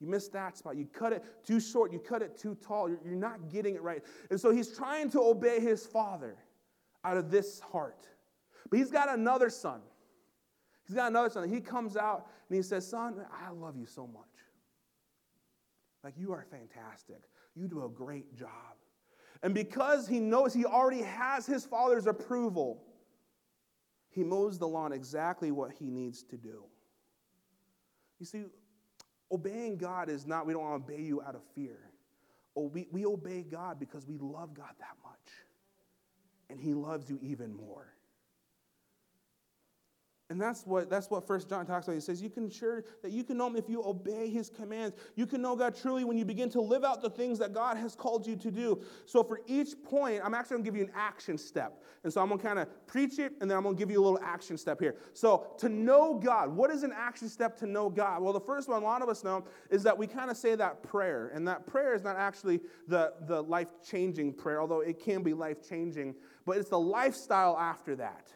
[0.00, 0.76] You missed that spot.
[0.76, 1.92] You cut it too short.
[1.92, 2.88] You cut it too tall.
[2.88, 4.02] You're, you're not getting it right.
[4.30, 6.36] And so he's trying to obey his father
[7.04, 8.06] out of this heart.
[8.70, 9.80] But he's got another son.
[10.86, 11.48] He's got another son.
[11.48, 14.24] He comes out and he says, Son, I love you so much.
[16.04, 17.22] Like, you are fantastic.
[17.54, 18.50] You do a great job.
[19.42, 22.82] And because he knows he already has his father's approval,
[24.10, 26.64] he mows the lawn exactly what he needs to do.
[28.18, 28.44] You see,
[29.30, 31.78] Obeying God is not, we don't want to obey you out of fear.
[32.56, 35.18] Oh, we, we obey God because we love God that much.
[36.48, 37.92] And He loves you even more.
[40.38, 41.94] And that's what that's what First John talks about.
[41.94, 44.94] He says, You can sure that you can know him if you obey his commands.
[45.16, 47.76] You can know God truly when you begin to live out the things that God
[47.76, 48.80] has called you to do.
[49.04, 51.82] So for each point, I'm actually gonna give you an action step.
[52.04, 54.04] And so I'm gonna kind of preach it and then I'm gonna give you a
[54.04, 54.94] little action step here.
[55.12, 58.22] So to know God, what is an action step to know God?
[58.22, 60.54] Well, the first one a lot of us know is that we kind of say
[60.54, 61.32] that prayer.
[61.34, 66.14] And that prayer is not actually the, the life-changing prayer, although it can be life-changing,
[66.46, 68.28] but it's the lifestyle after that.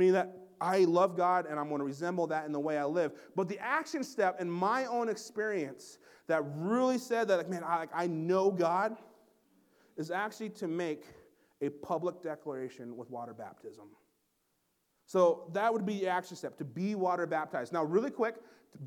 [0.00, 2.86] Meaning that I love God and I'm going to resemble that in the way I
[2.86, 3.12] live.
[3.36, 7.86] But the action step in my own experience that really said that, like, man, I,
[7.94, 8.96] I know God
[9.98, 11.04] is actually to make
[11.60, 13.88] a public declaration with water baptism.
[15.04, 17.74] So that would be the action step to be water baptized.
[17.74, 18.36] Now, really quick,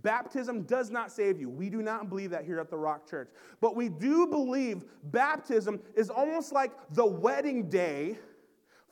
[0.01, 1.47] baptism does not save you.
[1.47, 3.29] We do not believe that here at the Rock Church.
[3.61, 8.17] But we do believe baptism is almost like the wedding day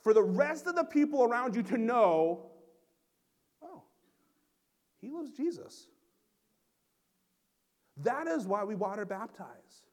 [0.02, 2.50] for the rest of the people around you to know
[3.62, 3.82] oh,
[5.00, 5.86] he loves Jesus.
[7.98, 9.84] That is why we water baptize.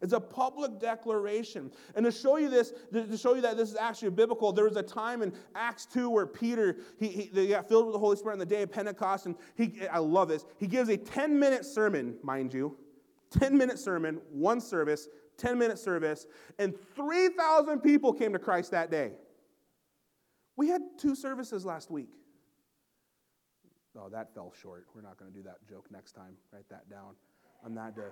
[0.00, 1.72] It's a public declaration.
[1.94, 4.76] And to show you this, to show you that this is actually biblical, there was
[4.76, 8.16] a time in Acts 2 where Peter, he, he, they got filled with the Holy
[8.16, 10.44] Spirit on the day of Pentecost, and he, I love this.
[10.58, 12.76] He gives a 10 minute sermon, mind you,
[13.30, 16.26] 10 minute sermon, one service, 10 minute service,
[16.58, 19.12] and 3,000 people came to Christ that day.
[20.56, 22.10] We had two services last week.
[23.98, 24.86] Oh, that fell short.
[24.94, 26.36] We're not going to do that joke next time.
[26.52, 27.14] Write that down
[27.64, 28.02] on that day.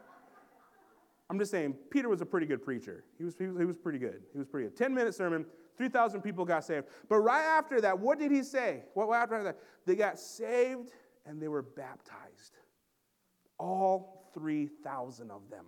[1.28, 3.04] I'm just saying, Peter was a pretty good preacher.
[3.18, 4.22] He was, he was, he was pretty good.
[4.32, 4.76] He was pretty good.
[4.76, 6.86] 10 minute sermon, 3,000 people got saved.
[7.08, 8.82] But right after that, what did he say?
[8.94, 9.58] What after that?
[9.86, 10.90] They got saved
[11.26, 12.58] and they were baptized.
[13.58, 15.64] All 3,000 of them.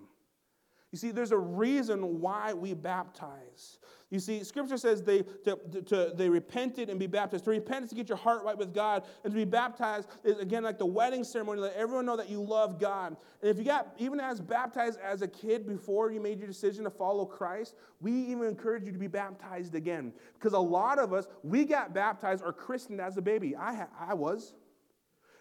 [0.94, 3.80] You see, there's a reason why we baptize.
[4.10, 7.42] You see, Scripture says they, to, to, they repented and be baptized.
[7.46, 10.38] To repent is to get your heart right with God, and to be baptized is
[10.38, 11.60] again like the wedding ceremony.
[11.60, 13.16] Let everyone know that you love God.
[13.42, 16.84] And if you got even as baptized as a kid before you made your decision
[16.84, 21.12] to follow Christ, we even encourage you to be baptized again because a lot of
[21.12, 23.56] us we got baptized or christened as a baby.
[23.56, 24.54] I I was.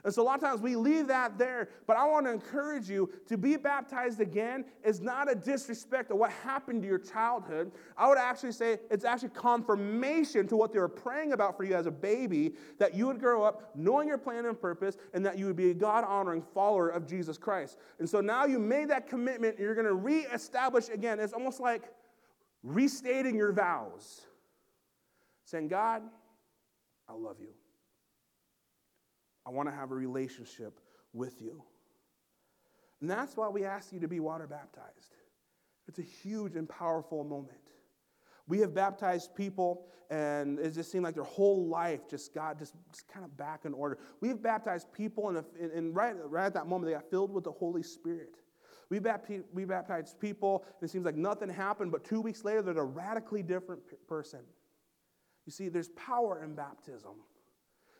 [0.05, 2.89] And so a lot of times we leave that there, but I want to encourage
[2.89, 7.71] you to be baptized again is not a disrespect of what happened to your childhood.
[7.97, 11.75] I would actually say it's actually confirmation to what they were praying about for you
[11.75, 15.37] as a baby that you would grow up knowing your plan and purpose and that
[15.37, 17.77] you would be a God honoring follower of Jesus Christ.
[17.99, 21.21] And so now you made that commitment, and you're going to reestablish again.
[21.21, 21.83] It's almost like
[22.61, 24.21] restating your vows,
[25.45, 26.01] saying, God,
[27.07, 27.49] I love you.
[29.45, 30.79] I want to have a relationship
[31.13, 31.63] with you.
[33.01, 35.15] And that's why we ask you to be water baptized.
[35.87, 37.57] It's a huge and powerful moment.
[38.47, 42.73] We have baptized people, and it just seemed like their whole life just got just,
[42.91, 43.97] just kind of back in order.
[44.21, 47.51] We've baptized people, and, and right, right at that moment, they got filled with the
[47.51, 48.35] Holy Spirit.
[48.89, 52.61] We baptized, we baptized people, and it seems like nothing happened, but two weeks later,
[52.61, 54.41] they're a radically different person.
[55.45, 57.15] You see, there's power in baptism.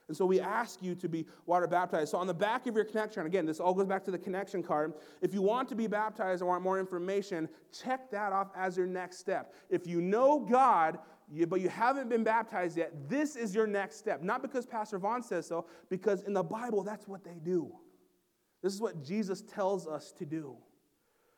[0.09, 2.11] And so we ask you to be water baptized.
[2.11, 4.61] So on the back of your connection, again, this all goes back to the connection
[4.61, 4.93] card.
[5.21, 8.87] If you want to be baptized or want more information, check that off as your
[8.87, 9.53] next step.
[9.69, 10.99] If you know God,
[11.47, 14.21] but you haven't been baptized yet, this is your next step.
[14.21, 17.73] Not because Pastor Vaughn says so, because in the Bible, that's what they do.
[18.61, 20.57] This is what Jesus tells us to do.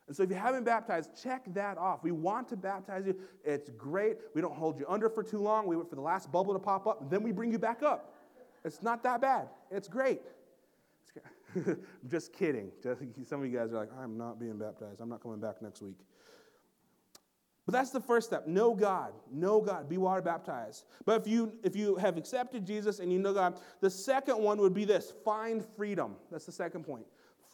[0.07, 2.03] And so if you haven't baptized, check that off.
[2.03, 3.15] We want to baptize you.
[3.43, 4.17] It's great.
[4.35, 5.65] We don't hold you under for too long.
[5.65, 7.81] We wait for the last bubble to pop up, and then we bring you back
[7.81, 8.14] up.
[8.65, 9.47] It's not that bad.
[9.71, 10.21] It's great.
[11.55, 11.77] I'm
[12.09, 12.71] just kidding.
[13.25, 14.99] Some of you guys are like, I'm not being baptized.
[14.99, 15.99] I'm not coming back next week.
[17.65, 18.45] But that's the first step.
[18.45, 19.13] Know God.
[19.31, 19.87] Know God.
[19.87, 20.85] Be water baptized.
[21.05, 24.59] But if you if you have accepted Jesus and you know God, the second one
[24.59, 26.15] would be this: find freedom.
[26.31, 27.05] That's the second point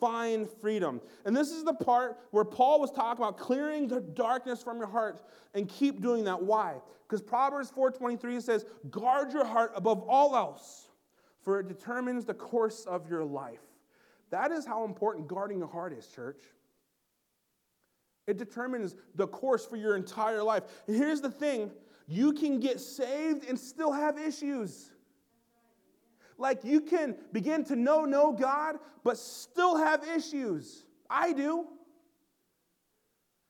[0.01, 0.99] find freedom.
[1.25, 4.87] And this is the part where Paul was talking about clearing the darkness from your
[4.87, 5.21] heart
[5.53, 6.41] and keep doing that.
[6.41, 6.81] Why?
[7.07, 10.89] Because Proverbs 4:23 says, "Guard your heart above all else,
[11.41, 13.61] for it determines the course of your life."
[14.29, 16.41] That is how important guarding your heart is, church.
[18.27, 20.63] It determines the course for your entire life.
[20.87, 21.71] And here's the thing,
[22.07, 24.91] you can get saved and still have issues.
[26.37, 30.85] Like you can begin to know, know God, but still have issues.
[31.09, 31.67] I do.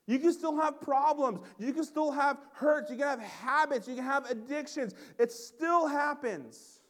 [0.08, 1.40] You can still have problems.
[1.58, 2.90] You can still have hurts.
[2.90, 3.88] You can have habits.
[3.88, 4.94] You can have addictions.
[5.18, 6.81] It still happens.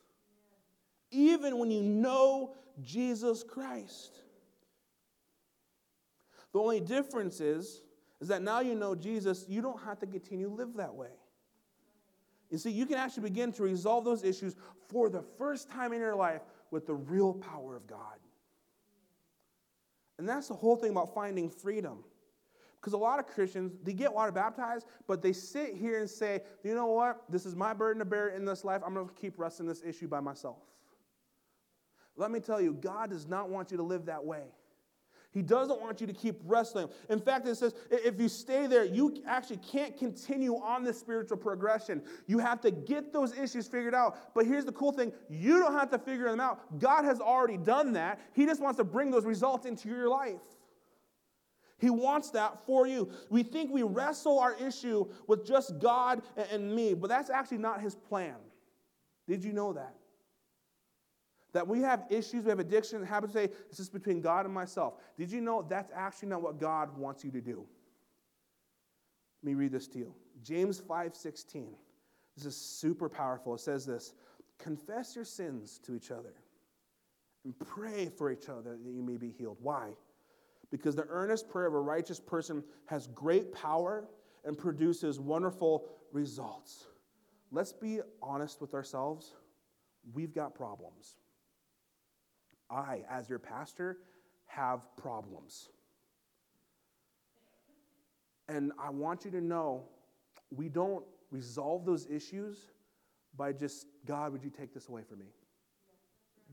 [1.12, 4.20] Even when you know Jesus Christ.
[6.54, 7.82] The only difference is,
[8.20, 11.10] is that now you know Jesus, you don't have to continue to live that way.
[12.50, 14.56] You see, you can actually begin to resolve those issues
[14.90, 18.20] for the first time in your life with the real power of God.
[20.18, 22.04] And that's the whole thing about finding freedom.
[22.80, 26.42] Because a lot of Christians, they get water baptized, but they sit here and say,
[26.64, 27.24] you know what?
[27.30, 28.82] This is my burden to bear in this life.
[28.86, 30.58] I'm going to keep wrestling this issue by myself.
[32.16, 34.44] Let me tell you, God does not want you to live that way.
[35.32, 36.90] He doesn't want you to keep wrestling.
[37.10, 41.38] In fact, it says if you stay there, you actually can't continue on this spiritual
[41.38, 42.02] progression.
[42.28, 44.34] You have to get those issues figured out.
[44.36, 46.80] But here's the cool thing you don't have to figure them out.
[46.80, 48.20] God has already done that.
[48.34, 50.42] He just wants to bring those results into your life.
[51.78, 53.10] He wants that for you.
[53.30, 56.22] We think we wrestle our issue with just God
[56.52, 58.36] and me, but that's actually not His plan.
[59.28, 59.96] Did you know that?
[61.54, 64.54] That we have issues, we have addiction, and habits say, this is between God and
[64.54, 64.96] myself.
[65.18, 67.66] Did you know that's actually not what God wants you to do?
[69.44, 70.14] Let me read this to you.
[70.44, 71.76] James 5:16.
[72.38, 73.56] This is super powerful.
[73.56, 74.14] It says this:
[74.58, 76.34] confess your sins to each other
[77.44, 79.58] and pray for each other that you may be healed.
[79.62, 79.90] Why?
[80.70, 84.08] Because the earnest prayer of a righteous person has great power
[84.46, 86.88] and produces wonderful results.
[87.52, 89.34] Let's be honest with ourselves.
[90.14, 91.18] We've got problems.
[92.72, 93.98] I, as your pastor,
[94.48, 95.70] have problems.
[98.48, 99.84] And I want you to know
[100.50, 102.72] we don't resolve those issues
[103.38, 105.28] by just, God, would you take this away from me?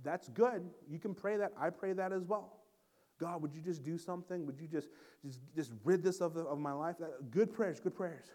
[0.04, 0.62] That's good.
[0.88, 1.52] You can pray that.
[1.58, 2.58] I pray that as well.
[3.18, 4.46] God, would you just do something?
[4.46, 4.88] Would you just,
[5.24, 6.96] just, just rid this of, the, of my life?
[7.30, 8.26] Good prayers, good prayers.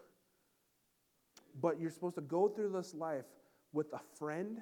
[1.62, 3.26] But you're supposed to go through this life
[3.72, 4.62] with a friend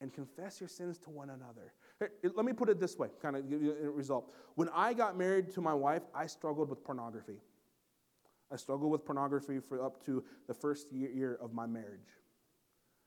[0.00, 1.72] and confess your sins to one another.
[2.22, 4.32] Let me put it this way, kind of give you a result.
[4.56, 7.38] When I got married to my wife, I struggled with pornography.
[8.52, 12.18] I struggled with pornography for up to the first year of my marriage.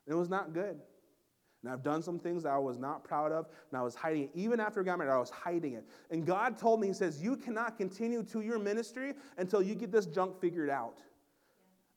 [0.05, 0.79] And it was not good.
[1.63, 4.23] And I've done some things that I was not proud of, and I was hiding
[4.23, 4.29] it.
[4.35, 5.85] Even after I got married, I was hiding it.
[6.11, 9.91] And God told me, He says, You cannot continue to your ministry until you get
[9.91, 10.99] this junk figured out.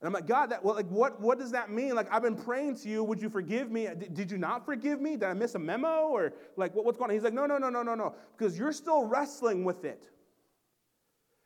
[0.01, 1.93] And I'm like, God, that, well, like, what, what does that mean?
[1.93, 3.03] Like, I've been praying to you.
[3.03, 3.85] Would you forgive me?
[3.85, 5.11] Did, did you not forgive me?
[5.11, 6.07] Did I miss a memo?
[6.07, 7.15] Or, like, what, what's going on?
[7.15, 8.15] He's like, no, no, no, no, no, no.
[8.35, 10.09] Because you're still wrestling with it.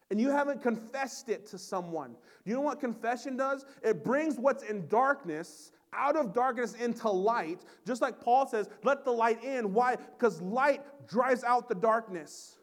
[0.10, 2.16] And you haven't confessed it to someone.
[2.46, 3.66] You know what confession does?
[3.84, 7.66] It brings what's in darkness out of darkness into light.
[7.86, 9.74] Just like Paul says, let the light in.
[9.74, 9.98] Why?
[9.98, 12.56] Because light drives out the darkness.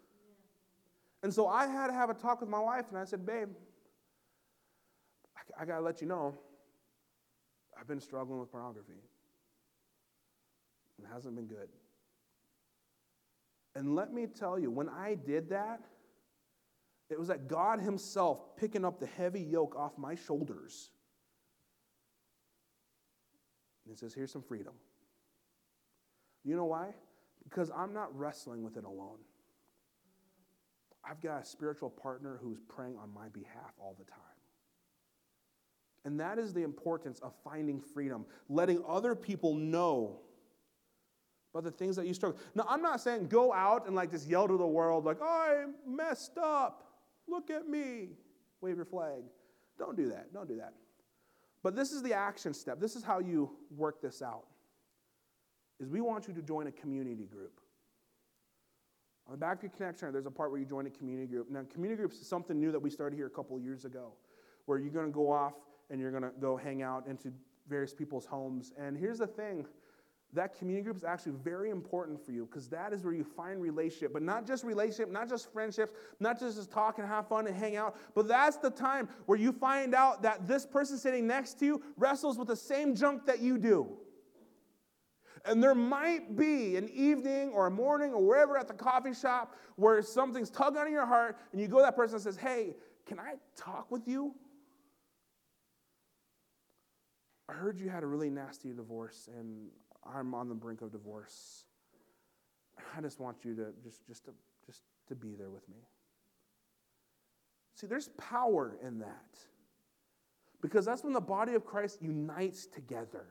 [1.22, 3.48] And so I had to have a talk with my wife, and I said, babe,
[5.58, 6.36] I, I got to let you know,
[7.78, 9.00] I've been struggling with pornography.
[10.98, 11.68] It hasn't been good.
[13.74, 15.80] And let me tell you, when I did that,
[17.10, 20.90] it was like God Himself picking up the heavy yoke off my shoulders.
[23.84, 24.74] And He says, Here's some freedom.
[26.44, 26.94] You know why?
[27.44, 29.18] Because I'm not wrestling with it alone.
[31.04, 34.31] I've got a spiritual partner who's praying on my behalf all the time.
[36.04, 40.18] And that is the importance of finding freedom, letting other people know
[41.54, 42.38] about the things that you struggle.
[42.54, 45.64] Now, I'm not saying go out and like just yell to the world, like, I
[45.86, 46.88] messed up.
[47.28, 48.08] Look at me.
[48.60, 49.22] Wave your flag.
[49.78, 50.32] Don't do that.
[50.32, 50.74] Don't do that.
[51.62, 52.80] But this is the action step.
[52.80, 54.46] This is how you work this out.
[55.78, 57.60] Is we want you to join a community group.
[59.26, 61.48] On the back of your connection, there's a part where you join a community group.
[61.50, 64.14] Now, community groups is something new that we started here a couple years ago,
[64.66, 65.54] where you're going to go off
[65.90, 67.32] and you're going to go hang out into
[67.68, 68.72] various people's homes.
[68.78, 69.66] And here's the thing
[70.34, 73.60] that community group is actually very important for you because that is where you find
[73.60, 74.12] relationship.
[74.12, 77.54] But not just relationship not just friendships not just, just talk and have fun and
[77.54, 81.58] hang out but that's the time where you find out that this person sitting next
[81.58, 83.88] to you wrestles with the same junk that you do.
[85.44, 89.56] And there might be an evening or a morning or wherever at the coffee shop
[89.76, 92.74] where something's tugging on your heart and you go to that person and says hey
[93.06, 94.34] can i talk with you
[97.52, 99.68] I heard you had a really nasty divorce, and
[100.10, 101.64] I'm on the brink of divorce.
[102.96, 104.30] I just want you to just, just, to,
[104.66, 105.76] just to be there with me.
[107.74, 109.38] See, there's power in that.
[110.62, 113.26] Because that's when the body of Christ unites together.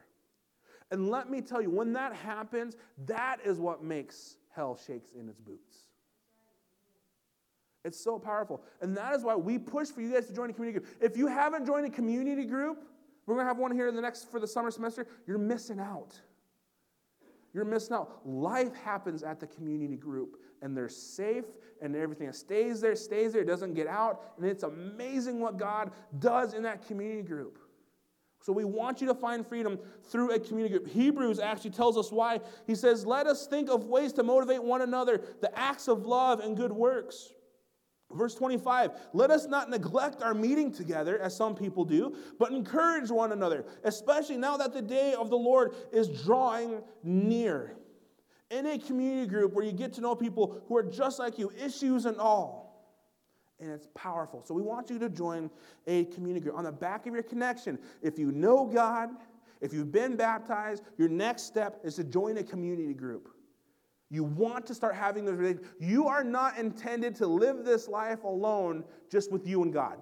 [0.92, 5.30] And let me tell you, when that happens, that is what makes hell shakes in
[5.30, 5.78] its boots.
[7.84, 8.62] It's so powerful.
[8.82, 10.96] And that is why we push for you guys to join a community group.
[11.02, 12.84] If you haven't joined a community group,
[13.32, 15.80] we're going to have one here in the next for the summer semester, you're missing
[15.80, 16.20] out.
[17.54, 18.26] You're missing out.
[18.26, 21.46] Life happens at the community group, and they're safe,
[21.82, 24.34] and everything stays there, stays there, it doesn't get out.
[24.38, 27.58] And it's amazing what God does in that community group.
[28.42, 30.88] So we want you to find freedom through a community group.
[30.88, 32.40] Hebrews actually tells us why.
[32.66, 36.40] He says, Let us think of ways to motivate one another, the acts of love
[36.40, 37.34] and good works.
[38.16, 43.10] Verse 25, let us not neglect our meeting together, as some people do, but encourage
[43.10, 47.76] one another, especially now that the day of the Lord is drawing near.
[48.50, 51.52] In a community group where you get to know people who are just like you,
[51.64, 52.70] issues and all.
[53.60, 54.44] And it's powerful.
[54.44, 55.50] So we want you to join
[55.88, 56.58] a community group.
[56.58, 59.10] On the back of your connection, if you know God,
[59.62, 63.30] if you've been baptized, your next step is to join a community group.
[64.12, 65.74] You want to start having those relationships.
[65.80, 69.98] You are not intended to live this life alone just with you and God.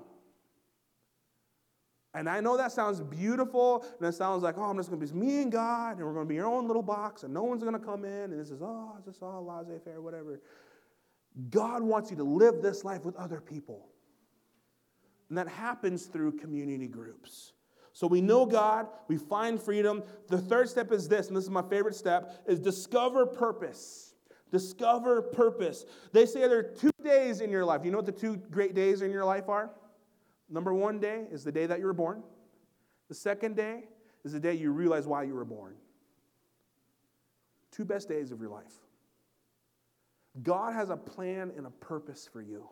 [2.16, 5.14] And I know that sounds beautiful, and it sounds like, oh, I'm just going to
[5.14, 7.43] be me and God, and we're going to be our own little box, and no
[7.43, 10.41] one's going to come in, and this is, oh, it's just all laissez faire, whatever.
[11.51, 13.89] God wants you to live this life with other people.
[15.30, 17.53] And that happens through community groups.
[17.94, 20.04] So we know God, we find freedom.
[20.28, 24.14] The third step is this, and this is my favorite step, is discover purpose.
[24.52, 25.86] Discover purpose.
[26.12, 27.82] They say there are two days in your life.
[27.84, 29.70] You know what the two great days in your life are?
[30.50, 32.24] Number one day is the day that you were born.
[33.10, 33.84] The second day
[34.24, 35.76] is the day you realize why you were born.
[37.72, 38.74] Two best days of your life.
[40.42, 42.68] God has a plan and a purpose for you.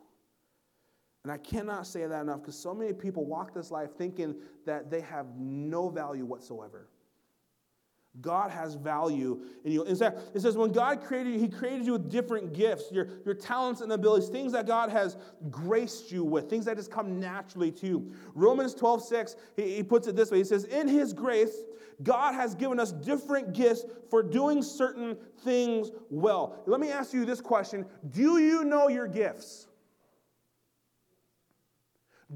[1.28, 4.90] And I cannot say that enough because so many people walk this life thinking that
[4.90, 6.88] they have no value whatsoever.
[8.22, 9.82] God has value in you.
[9.84, 13.08] In fact, it says when God created you, He created you with different gifts, your,
[13.26, 15.18] your talents and abilities, things that God has
[15.50, 18.10] graced you with, things that just come naturally to you.
[18.34, 21.58] Romans 12, 6, he, he puts it this way He says, In His grace,
[22.02, 26.62] God has given us different gifts for doing certain things well.
[26.64, 29.67] Let me ask you this question Do you know your gifts?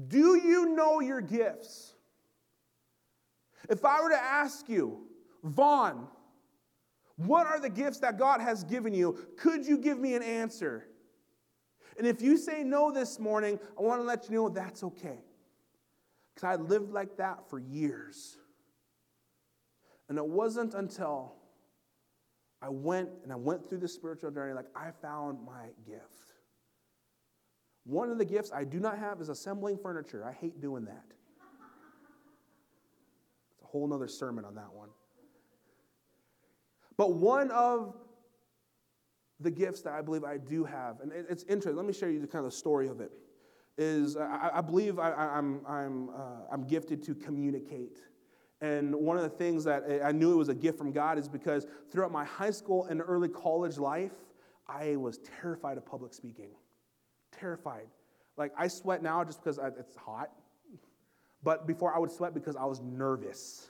[0.07, 1.93] Do you know your gifts?
[3.69, 5.07] If I were to ask you,
[5.43, 6.07] Vaughn,
[7.15, 9.17] what are the gifts that God has given you?
[9.37, 10.87] Could you give me an answer?
[11.97, 15.19] And if you say no this morning, I want to let you know that's okay.
[16.33, 18.37] Because I lived like that for years.
[20.09, 21.35] And it wasn't until
[22.61, 26.32] I went and I went through the spiritual journey, like I found my gift.
[27.85, 30.23] One of the gifts I do not have is assembling furniture.
[30.25, 31.03] I hate doing that.
[33.51, 34.89] It's a whole nother sermon on that one.
[36.95, 37.95] But one of
[39.39, 42.21] the gifts that I believe I do have, and it's interesting, let me share you
[42.21, 43.11] the kind of story of it,
[43.77, 46.13] is I, I believe I, am I'm, I'm, uh,
[46.51, 47.99] I'm gifted to communicate.
[48.61, 51.27] And one of the things that I knew it was a gift from God is
[51.27, 54.13] because throughout my high school and early college life,
[54.69, 56.51] I was terrified of public speaking
[57.39, 57.87] terrified.
[58.37, 60.31] Like, I sweat now just because I, it's hot,
[61.43, 63.67] but before I would sweat because I was nervous.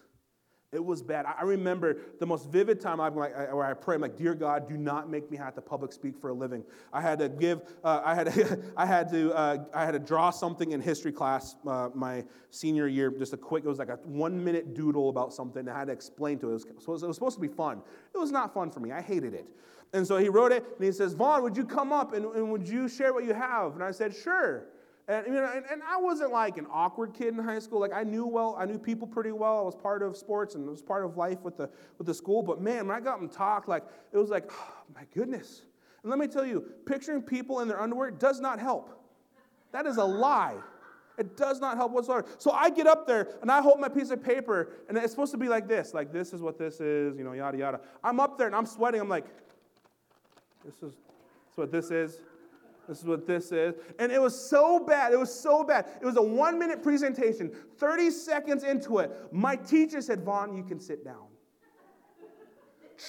[0.73, 1.25] It was bad.
[1.27, 4.67] I remember the most vivid time I'm like, where I pray, I'm like, Dear God,
[4.67, 6.63] do not make me have to public speak for a living.
[6.91, 9.99] I had to give, uh, I had, to, I had to, uh, I had to
[9.99, 13.11] draw something in history class uh, my senior year.
[13.11, 15.69] Just a quick, it was like a one minute doodle about something.
[15.69, 16.63] I had to explain to it.
[16.65, 17.81] It was, it was supposed to be fun.
[18.13, 18.91] It was not fun for me.
[18.91, 19.49] I hated it.
[19.93, 22.51] And so he wrote it, and he says, Vaughn, would you come up and, and
[22.51, 23.75] would you share what you have?
[23.75, 24.65] And I said, Sure.
[25.07, 27.81] And, you know, and, and, I wasn't like an awkward kid in high school.
[27.81, 29.59] Like I knew well, I knew people pretty well.
[29.59, 32.13] I was part of sports and it was part of life with the, with the
[32.13, 32.41] school.
[32.41, 33.83] But man, when I got them talk, like
[34.13, 35.63] it was like, oh, my goodness.
[36.03, 38.97] And let me tell you, picturing people in their underwear does not help.
[39.73, 40.55] That is a lie.
[41.17, 42.25] It does not help whatsoever.
[42.37, 45.31] So I get up there and I hold my piece of paper and it's supposed
[45.33, 47.81] to be like this, like this is what this is, you know, yada yada.
[48.03, 49.01] I'm up there and I'm sweating.
[49.01, 49.25] I'm like,
[50.65, 52.19] this is, this is what this is.
[52.87, 53.75] This is what this is.
[53.97, 55.13] And it was so bad.
[55.13, 55.85] It was so bad.
[56.01, 57.51] It was a one minute presentation.
[57.77, 61.27] 30 seconds into it, my teacher said, Vaughn, you can sit down.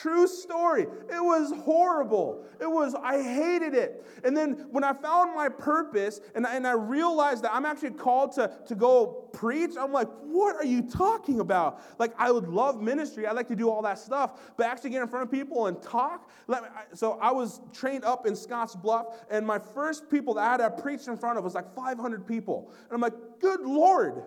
[0.01, 0.83] True story.
[0.83, 2.45] It was horrible.
[2.61, 4.05] It was, I hated it.
[4.25, 8.33] And then when I found my purpose and, and I realized that I'm actually called
[8.33, 11.81] to, to go preach, I'm like, what are you talking about?
[11.99, 13.27] Like, I would love ministry.
[13.27, 15.81] I like to do all that stuff, but actually get in front of people and
[15.83, 16.31] talk.
[16.95, 20.77] So I was trained up in Scotts Bluff, and my first people that I had
[20.77, 22.71] to preach in front of was like 500 people.
[22.85, 24.25] And I'm like, good Lord.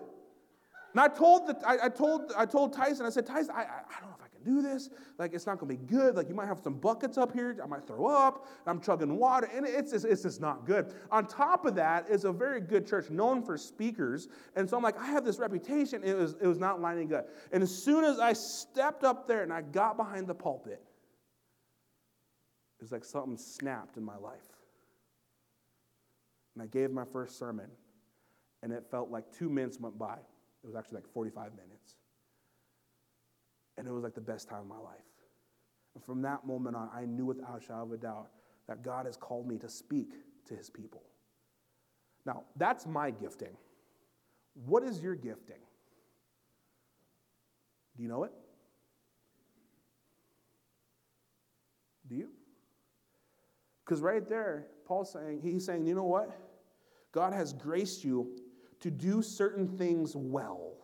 [0.92, 3.80] And I told, the, I, I told, I told Tyson, I said, Tyson, I, I,
[3.90, 4.07] I
[4.42, 4.90] can do this.
[5.18, 6.14] Like, it's not going to be good.
[6.14, 7.56] Like, you might have some buckets up here.
[7.62, 8.46] I might throw up.
[8.66, 9.48] I'm chugging water.
[9.54, 10.92] And it's just, it's just not good.
[11.10, 14.28] On top of that is a very good church known for speakers.
[14.56, 16.02] And so I'm like, I have this reputation.
[16.04, 17.28] It was, it was not lining up.
[17.52, 20.82] And as soon as I stepped up there and I got behind the pulpit,
[22.78, 24.38] it was like something snapped in my life.
[26.54, 27.70] And I gave my first sermon,
[28.64, 30.14] and it felt like two minutes went by.
[30.14, 31.97] It was actually like 45 minutes.
[33.78, 34.98] And it was like the best time of my life.
[35.94, 38.28] And from that moment on, I knew without a shadow of a doubt
[38.66, 40.12] that God has called me to speak
[40.46, 41.02] to his people.
[42.26, 43.56] Now, that's my gifting.
[44.66, 45.60] What is your gifting?
[47.96, 48.32] Do you know it?
[52.08, 52.30] Do you?
[53.84, 56.36] Because right there, Paul's saying, he's saying, you know what?
[57.12, 58.36] God has graced you
[58.80, 60.77] to do certain things well.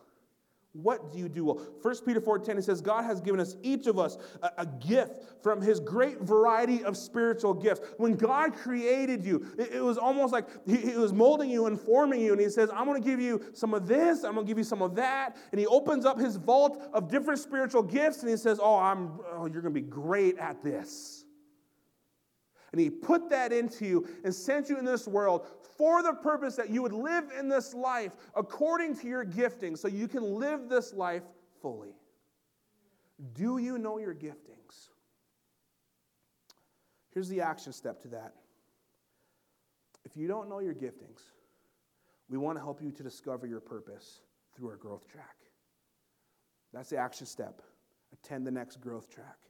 [0.81, 1.61] What do you do well?
[1.81, 5.23] 1 Peter 4:10 it says God has given us each of us a, a, gift
[5.41, 7.79] from his great variety of spiritual gifts.
[7.97, 11.79] When God created you, it, it was almost like he, he, was molding you and
[11.79, 14.45] forming you and he says, "I'm going to give you some of this, I'm going
[14.45, 17.83] to give you some of that." And he opens up his vault of different spiritual
[17.83, 21.24] gifts and he says, "Oh, I'm oh, you're going to be great at this."
[22.75, 25.47] And he put that into you and sent you in this world
[25.77, 29.87] for the purpose that you would live in this life according to your gifting so
[29.87, 31.23] you can live this life
[31.61, 31.95] fully.
[33.33, 34.89] Do you know your giftings?
[37.13, 38.33] Here's the action step to that.
[40.03, 41.21] If you don't know your giftings,
[42.27, 44.19] we want to help you to discover your purpose
[44.53, 45.37] through our growth track.
[46.73, 47.61] That's the action step.
[48.11, 49.44] Attend the next growth track.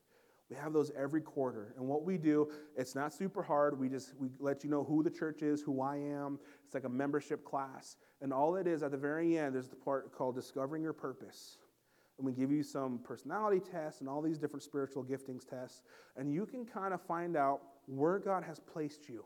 [0.50, 1.74] We have those every quarter.
[1.78, 3.80] And what we do, it's not super hard.
[3.80, 6.40] We just we let you know who the church is, who I am.
[6.64, 7.98] It's like a membership class.
[8.22, 11.58] And all it is at the very end, there's the part called discovering your purpose.
[12.18, 15.82] And we give you some personality tests and all these different spiritual giftings tests.
[16.16, 19.26] And you can kind of find out where God has placed you.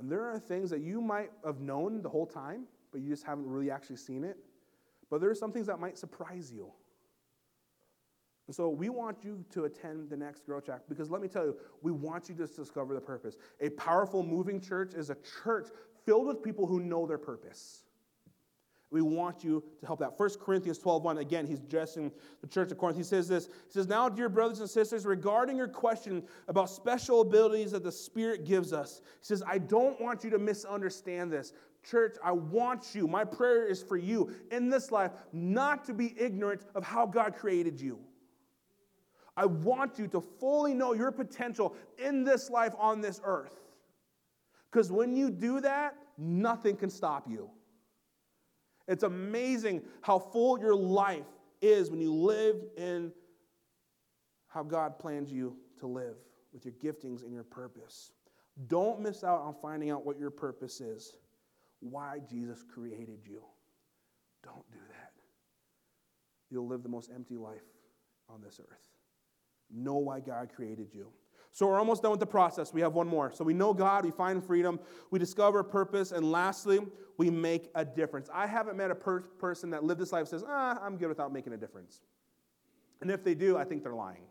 [0.00, 3.24] And there are things that you might have known the whole time, but you just
[3.24, 4.36] haven't really actually seen it.
[5.10, 6.72] But there are some things that might surprise you.
[8.52, 11.46] And so we want you to attend the next Growth Track because let me tell
[11.46, 13.38] you, we want you to discover the purpose.
[13.62, 15.68] A powerful moving church is a church
[16.04, 17.84] filled with people who know their purpose.
[18.90, 20.20] We want you to help that.
[20.20, 22.98] 1 Corinthians 12 1, again, he's addressing the church of Corinth.
[22.98, 27.22] He says this He says, Now, dear brothers and sisters, regarding your question about special
[27.22, 31.54] abilities that the Spirit gives us, he says, I don't want you to misunderstand this.
[31.82, 36.14] Church, I want you, my prayer is for you in this life, not to be
[36.18, 37.98] ignorant of how God created you.
[39.36, 43.56] I want you to fully know your potential in this life on this earth.
[44.70, 47.50] Because when you do that, nothing can stop you.
[48.88, 51.26] It's amazing how full your life
[51.60, 53.12] is when you live in
[54.48, 56.16] how God plans you to live
[56.52, 58.12] with your giftings and your purpose.
[58.66, 61.16] Don't miss out on finding out what your purpose is,
[61.80, 63.42] why Jesus created you.
[64.42, 65.12] Don't do that.
[66.50, 67.62] You'll live the most empty life
[68.28, 68.91] on this earth.
[69.72, 71.08] Know why God created you.
[71.50, 72.72] So we're almost done with the process.
[72.72, 73.30] We have one more.
[73.32, 76.80] So we know God, we find freedom, we discover purpose, and lastly,
[77.18, 78.30] we make a difference.
[78.32, 81.30] I haven't met a per- person that lived this life says, ah, I'm good without
[81.30, 82.00] making a difference.
[83.02, 84.24] And if they do, I think they're lying.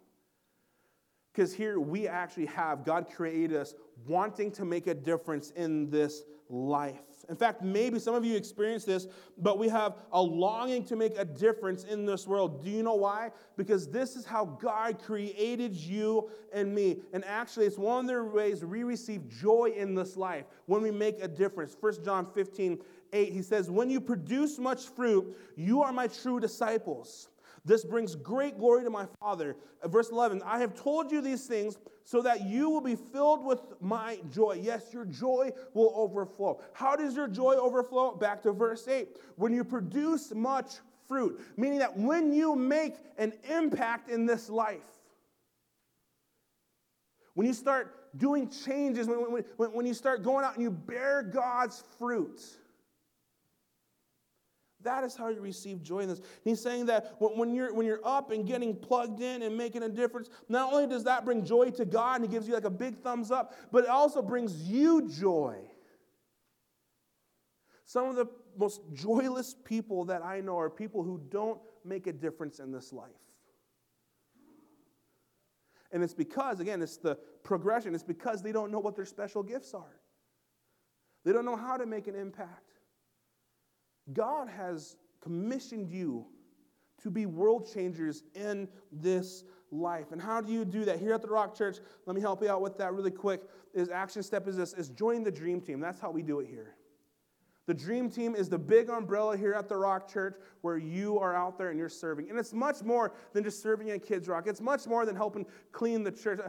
[1.31, 3.75] Because here we actually have God created us
[4.07, 6.99] wanting to make a difference in this life.
[7.29, 9.07] In fact, maybe some of you experience this,
[9.37, 12.63] but we have a longing to make a difference in this world.
[12.63, 13.31] Do you know why?
[13.57, 17.01] Because this is how God created you and me.
[17.13, 20.91] And actually, it's one of the ways we receive joy in this life when we
[20.91, 21.75] make a difference.
[21.79, 22.79] 1 John 15,
[23.13, 27.29] 8, he says, When you produce much fruit, you are my true disciples.
[27.63, 29.55] This brings great glory to my Father.
[29.83, 33.45] Uh, verse 11 I have told you these things so that you will be filled
[33.45, 34.59] with my joy.
[34.61, 36.61] Yes, your joy will overflow.
[36.73, 38.15] How does your joy overflow?
[38.15, 39.09] Back to verse 8.
[39.35, 40.73] When you produce much
[41.07, 44.79] fruit, meaning that when you make an impact in this life,
[47.33, 49.19] when you start doing changes, when,
[49.57, 52.41] when, when you start going out and you bear God's fruit,
[54.83, 56.21] that is how you receive joy in this.
[56.43, 59.89] He's saying that when you're, when you're up and getting plugged in and making a
[59.89, 62.69] difference, not only does that bring joy to God and He gives you like a
[62.69, 65.57] big thumbs up, but it also brings you joy.
[67.85, 68.27] Some of the
[68.57, 72.93] most joyless people that I know are people who don't make a difference in this
[72.93, 73.09] life.
[75.91, 79.43] And it's because, again, it's the progression, it's because they don't know what their special
[79.43, 79.99] gifts are.
[81.23, 82.70] They don't know how to make an impact.
[84.13, 86.25] God has commissioned you
[87.03, 90.11] to be world changers in this life.
[90.11, 90.99] And how do you do that?
[90.99, 93.41] Here at the Rock Church, let me help you out with that really quick.
[93.73, 95.79] Is action step is this is join the dream team.
[95.79, 96.75] That's how we do it here.
[97.67, 101.35] The dream team is the big umbrella here at the Rock Church where you are
[101.35, 102.29] out there and you're serving.
[102.29, 104.47] And it's much more than just serving in Kids Rock.
[104.47, 106.39] It's much more than helping clean the church.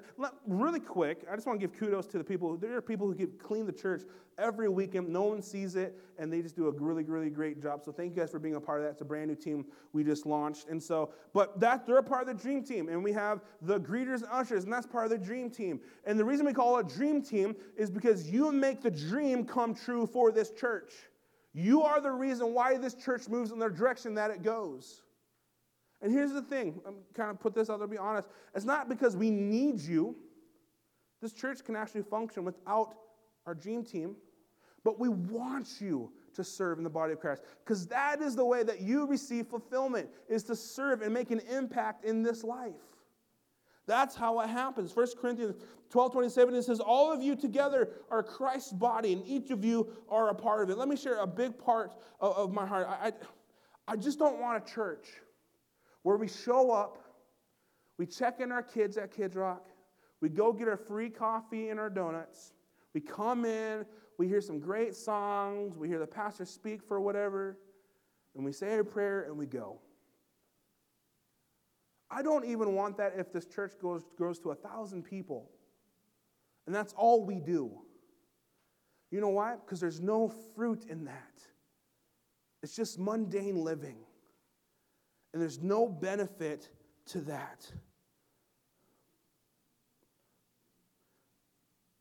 [0.46, 2.56] Really quick, I just want to give kudos to the people.
[2.56, 4.02] There are people who clean the church
[4.42, 5.08] every weekend.
[5.08, 7.82] No one sees it, and they just do a really, really great job.
[7.84, 8.92] So thank you guys for being a part of that.
[8.92, 10.68] It's a brand new team we just launched.
[10.68, 12.88] And so, but that they're a part of the dream team.
[12.88, 15.80] And we have the greeters and ushers, and that's part of the dream team.
[16.04, 19.74] And the reason we call it dream team is because you make the dream come
[19.74, 20.92] true for this church.
[21.54, 25.02] You are the reason why this church moves in the direction that it goes.
[26.00, 28.28] And here's the thing I'm kind of put this out there to be honest.
[28.54, 30.16] It's not because we need you.
[31.20, 32.94] This church can actually function without
[33.46, 34.16] our dream team,
[34.84, 38.44] but we want you to serve in the body of Christ because that is the
[38.44, 42.72] way that you receive fulfillment is to serve and make an impact in this life.
[43.86, 44.94] That's how it happens.
[44.94, 45.56] 1 Corinthians
[45.90, 49.88] 12 27, it says, All of you together are Christ's body, and each of you
[50.08, 50.78] are a part of it.
[50.78, 52.86] Let me share a big part of, of my heart.
[52.88, 53.12] I, I,
[53.88, 55.08] I just don't want a church
[56.02, 56.98] where we show up,
[57.98, 59.66] we check in our kids at Kids Rock,
[60.20, 62.52] we go get our free coffee and our donuts,
[62.94, 63.84] we come in,
[64.22, 67.58] we hear some great songs, we hear the pastor speak for whatever,
[68.36, 69.80] and we say a prayer and we go.
[72.08, 75.50] I don't even want that if this church goes, grows to a thousand people.
[76.68, 77.72] And that's all we do.
[79.10, 79.56] You know why?
[79.56, 81.42] Because there's no fruit in that.
[82.62, 83.96] It's just mundane living.
[85.32, 86.68] And there's no benefit
[87.06, 87.68] to that.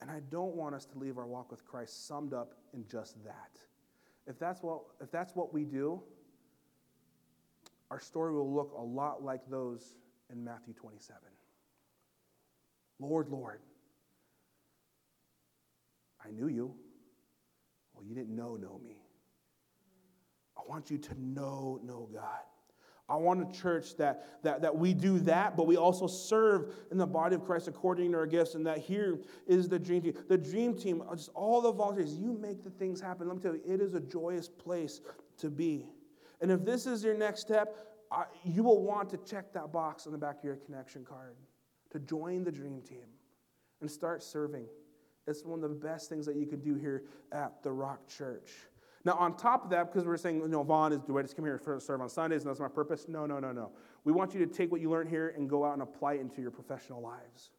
[0.02, 3.24] And I don't want us to leave our walk with Christ summed up in just
[3.24, 3.52] that.
[4.28, 6.02] If that's what, if that's what we do,
[7.92, 9.96] our story will look a lot like those
[10.32, 11.20] in Matthew 27.
[13.00, 13.60] Lord, Lord,
[16.24, 16.74] I knew you.
[17.94, 18.96] Well, you didn't know, know me.
[20.58, 22.40] I want you to know, know God.
[23.12, 26.98] I want a church that, that, that we do that, but we also serve in
[26.98, 30.14] the body of Christ according to our gifts, and that here is the dream team.
[30.30, 33.28] The dream team, uh, just all the volunteers, you make the things happen.
[33.28, 35.02] Let me tell you, it is a joyous place
[35.40, 35.90] to be.
[36.40, 37.76] And if this is your next step,
[38.12, 41.36] I, you will want to check that box on the back of your connection card
[41.92, 43.08] to join the dream team
[43.82, 44.68] and start serving.
[45.28, 47.04] It's one of the best things that you can do here
[47.34, 48.52] at the Rock Church.
[49.04, 51.36] Now, on top of that, because we're saying, you know, Vaughn is, do I just
[51.36, 53.08] come here to serve on Sundays and that's my purpose?
[53.08, 53.72] No, no, no, no.
[54.04, 56.22] We want you to take what you learned here and go out and apply it
[56.22, 57.52] into your professional lives.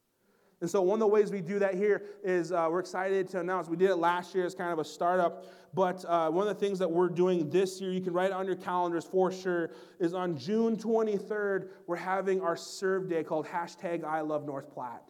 [0.61, 3.41] And so, one of the ways we do that here is uh, we're excited to
[3.41, 3.69] announce.
[3.69, 6.61] We did it last year as kind of a startup, but uh, one of the
[6.61, 9.71] things that we're doing this year, you can write it on your calendars for sure,
[9.99, 15.03] is on June 23rd, we're having our serve day called hashtag I love North Platte.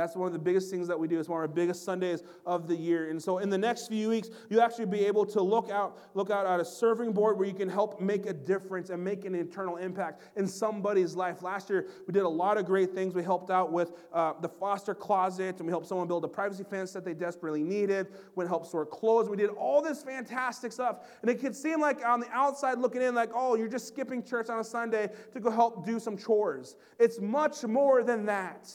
[0.00, 1.20] That's one of the biggest things that we do.
[1.20, 3.10] It's one of our biggest Sundays of the year.
[3.10, 6.30] And so in the next few weeks, you'll actually be able to look out, look
[6.30, 9.34] out at a serving board where you can help make a difference and make an
[9.34, 11.42] eternal impact in somebody's life.
[11.42, 13.14] Last year, we did a lot of great things.
[13.14, 16.64] We helped out with uh, the foster closet, and we helped someone build a privacy
[16.64, 18.06] fence that they desperately needed.
[18.36, 19.28] We helped sort clothes.
[19.28, 21.00] We did all this fantastic stuff.
[21.20, 24.22] And it could seem like on the outside looking in, like, oh, you're just skipping
[24.22, 26.76] church on a Sunday to go help do some chores.
[26.98, 28.72] It's much more than that.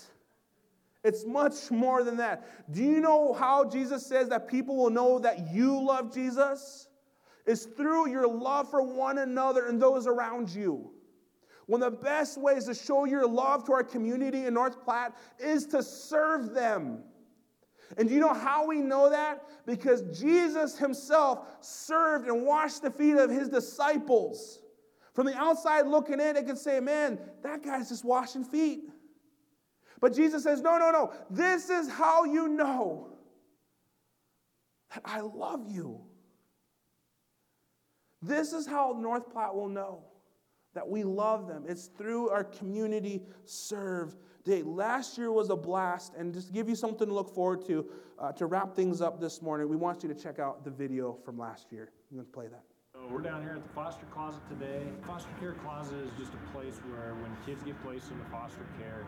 [1.06, 2.72] It's much more than that.
[2.74, 6.88] Do you know how Jesus says that people will know that you love Jesus?
[7.46, 10.90] Is through your love for one another and those around you.
[11.68, 15.16] One of the best ways to show your love to our community in North Platte
[15.40, 17.04] is to serve them.
[17.98, 19.44] And do you know how we know that?
[19.68, 24.60] Because Jesus himself served and washed the feet of his disciples.
[25.14, 28.90] From the outside looking in, it could say, man, that guy's just washing feet.
[30.02, 31.14] But Jesus says, no, no, no.
[31.30, 33.08] This is how you know
[34.94, 36.02] that I love you.
[38.22, 40.04] This is how North Platte will know
[40.74, 41.64] that we love them.
[41.68, 44.62] It's through our community serve day.
[44.62, 47.86] Last year was a blast, and just to give you something to look forward to,
[48.20, 51.18] uh, to wrap things up this morning, we want you to check out the video
[51.24, 51.92] from last year.
[52.14, 52.64] Going to play that.
[53.12, 54.82] We're down here at the foster closet today.
[55.06, 59.06] Foster care closet is just a place where when kids get placed into foster care,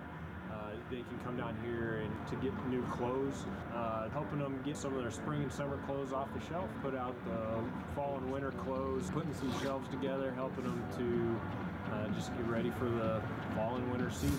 [0.51, 4.77] uh, they can come down here and to get new clothes, uh, helping them get
[4.77, 7.63] some of their spring and summer clothes off the shelf, put out the
[7.95, 12.71] fall and winter clothes, putting some shelves together, helping them to uh, just get ready
[12.79, 13.21] for the
[13.55, 14.37] fall and winter season.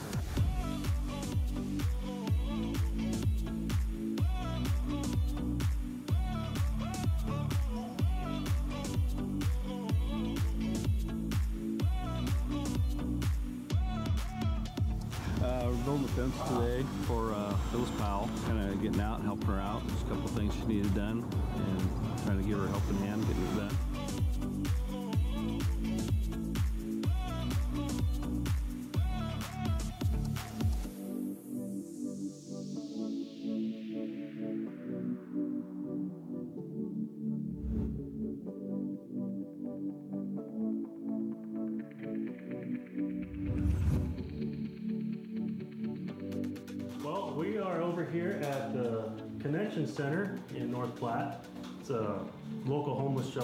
[16.19, 19.87] Fence today for uh, Phyllis Powell, kind of getting out and helping her out.
[19.87, 23.25] Just a couple things she needed done and trying to give her a helping hand
[23.29, 23.88] getting it done.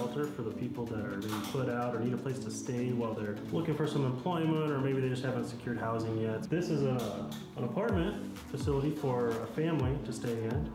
[0.05, 2.91] Shelter for the people that are being put out or need a place to stay
[2.91, 6.43] while they're looking for some employment or maybe they just haven't secured housing yet.
[6.49, 10.71] This is a, an apartment facility for a family to stay in.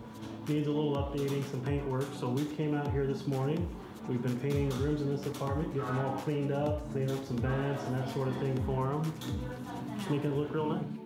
[0.49, 3.69] Needs a little updating, some paint work, so we came out here this morning.
[4.09, 7.25] We've been painting the rooms in this apartment, getting them all cleaned up, cleaning up
[7.25, 9.15] some beds and that sort of thing for them.
[9.97, 11.00] Just making it look real nice.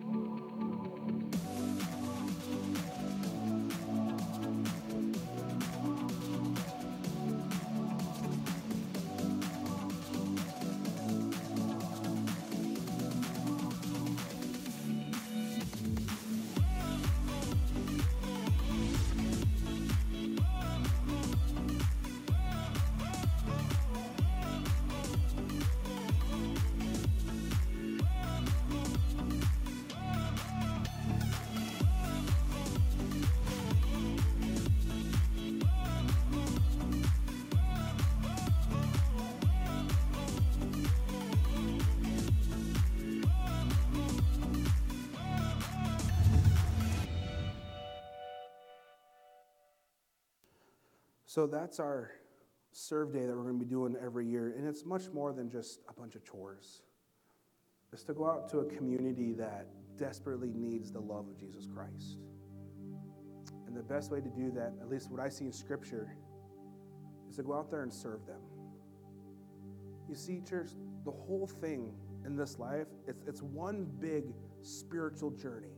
[51.35, 52.11] So that's our
[52.71, 54.55] serve day that we're going to be doing every year.
[54.57, 56.83] And it's much more than just a bunch of chores.
[57.91, 59.67] It's to go out to a community that
[59.97, 62.19] desperately needs the love of Jesus Christ.
[63.67, 66.15] And the best way to do that, at least what I see in Scripture,
[67.29, 68.39] is to go out there and serve them.
[70.07, 70.69] You see, church,
[71.03, 71.91] the whole thing
[72.25, 74.23] in this life, it's, it's one big
[74.61, 75.75] spiritual journey.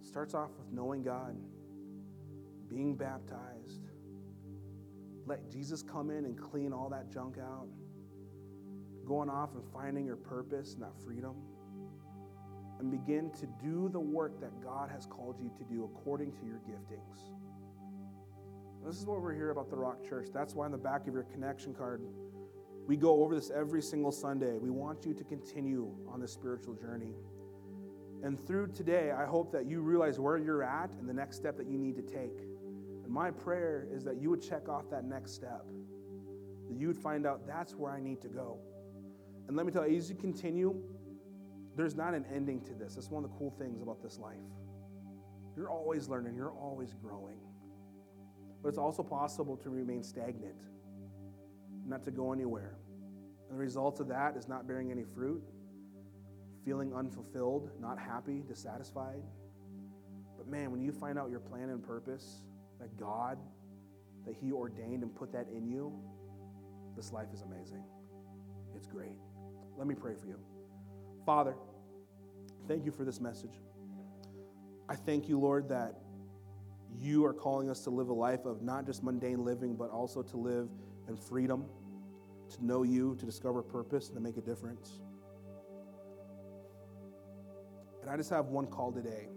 [0.00, 1.36] It starts off with knowing God,
[2.70, 3.89] being baptized,
[5.30, 7.68] let Jesus come in and clean all that junk out,
[9.06, 11.36] going off and finding your purpose and that freedom,
[12.80, 16.44] and begin to do the work that God has called you to do according to
[16.44, 17.30] your giftings.
[18.84, 20.30] This is what we're here about the Rock Church.
[20.34, 22.02] That's why on the back of your connection card,
[22.88, 24.58] we go over this every single Sunday.
[24.58, 27.14] We want you to continue on this spiritual journey.
[28.24, 31.56] And through today, I hope that you realize where you're at and the next step
[31.58, 32.49] that you need to take.
[33.10, 35.66] And my prayer is that you would check off that next step,
[36.68, 38.60] that you would find out that's where I need to go.
[39.48, 40.80] And let me tell you, as you continue,
[41.76, 42.94] there's not an ending to this.
[42.94, 44.36] That's one of the cool things about this life.
[45.56, 47.40] You're always learning, you're always growing.
[48.62, 50.62] But it's also possible to remain stagnant,
[51.84, 52.76] not to go anywhere.
[53.48, 55.42] And the result of that is not bearing any fruit,
[56.64, 59.24] feeling unfulfilled, not happy, dissatisfied.
[60.38, 62.42] But man, when you find out your plan and purpose,
[62.80, 63.38] that God,
[64.26, 65.92] that He ordained and put that in you,
[66.96, 67.82] this life is amazing.
[68.74, 69.16] It's great.
[69.76, 70.38] Let me pray for you.
[71.24, 71.54] Father,
[72.68, 73.60] thank you for this message.
[74.88, 75.94] I thank you, Lord, that
[76.98, 80.22] you are calling us to live a life of not just mundane living, but also
[80.22, 80.68] to live
[81.08, 81.64] in freedom,
[82.50, 85.00] to know you, to discover purpose, and to make a difference.
[88.02, 89.28] And I just have one call today.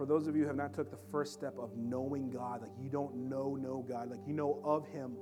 [0.00, 2.70] For those of you who have not took the first step of knowing God, like
[2.80, 5.14] you don't know, know God, like you know of Him.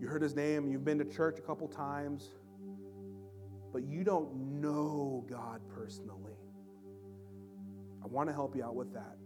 [0.00, 2.28] You heard His name, you've been to church a couple times,
[3.72, 6.36] but you don't know God personally.
[8.04, 9.16] I want to help you out with that.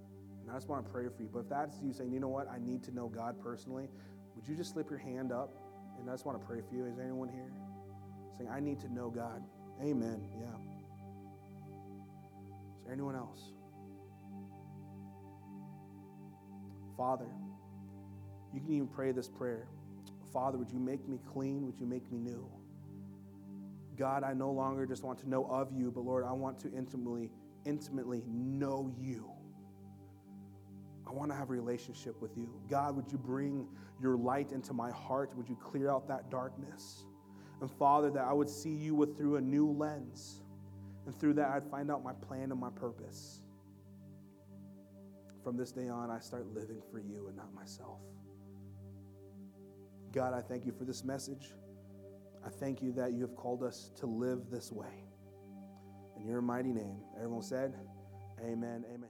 [0.40, 1.28] And I just want to pray for you.
[1.30, 3.90] But if that's you saying, you know what, I need to know God personally,
[4.36, 5.52] would you just slip your hand up?
[6.00, 6.86] And I just want to pray for you.
[6.86, 7.52] Is anyone here
[8.38, 9.42] saying, I need to know God?
[9.82, 10.26] Amen.
[10.40, 10.46] Yeah.
[12.78, 13.52] Is there anyone else?
[16.96, 17.26] Father,
[18.52, 19.66] you can even pray this prayer.
[20.32, 21.66] Father, would you make me clean?
[21.66, 22.48] Would you make me new?
[23.96, 26.72] God, I no longer just want to know of you, but Lord, I want to
[26.72, 27.30] intimately,
[27.64, 29.30] intimately know you.
[31.06, 32.48] I want to have a relationship with you.
[32.68, 33.68] God, would you bring
[34.00, 35.30] your light into my heart?
[35.36, 37.04] Would you clear out that darkness?
[37.60, 40.40] And Father, that I would see you with through a new lens.
[41.06, 43.40] And through that, I'd find out my plan and my purpose.
[45.44, 48.00] From this day on, I start living for you and not myself.
[50.10, 51.52] God, I thank you for this message.
[52.44, 55.04] I thank you that you have called us to live this way.
[56.16, 57.74] In your mighty name, everyone said,
[58.40, 58.84] Amen.
[58.92, 59.03] Amen.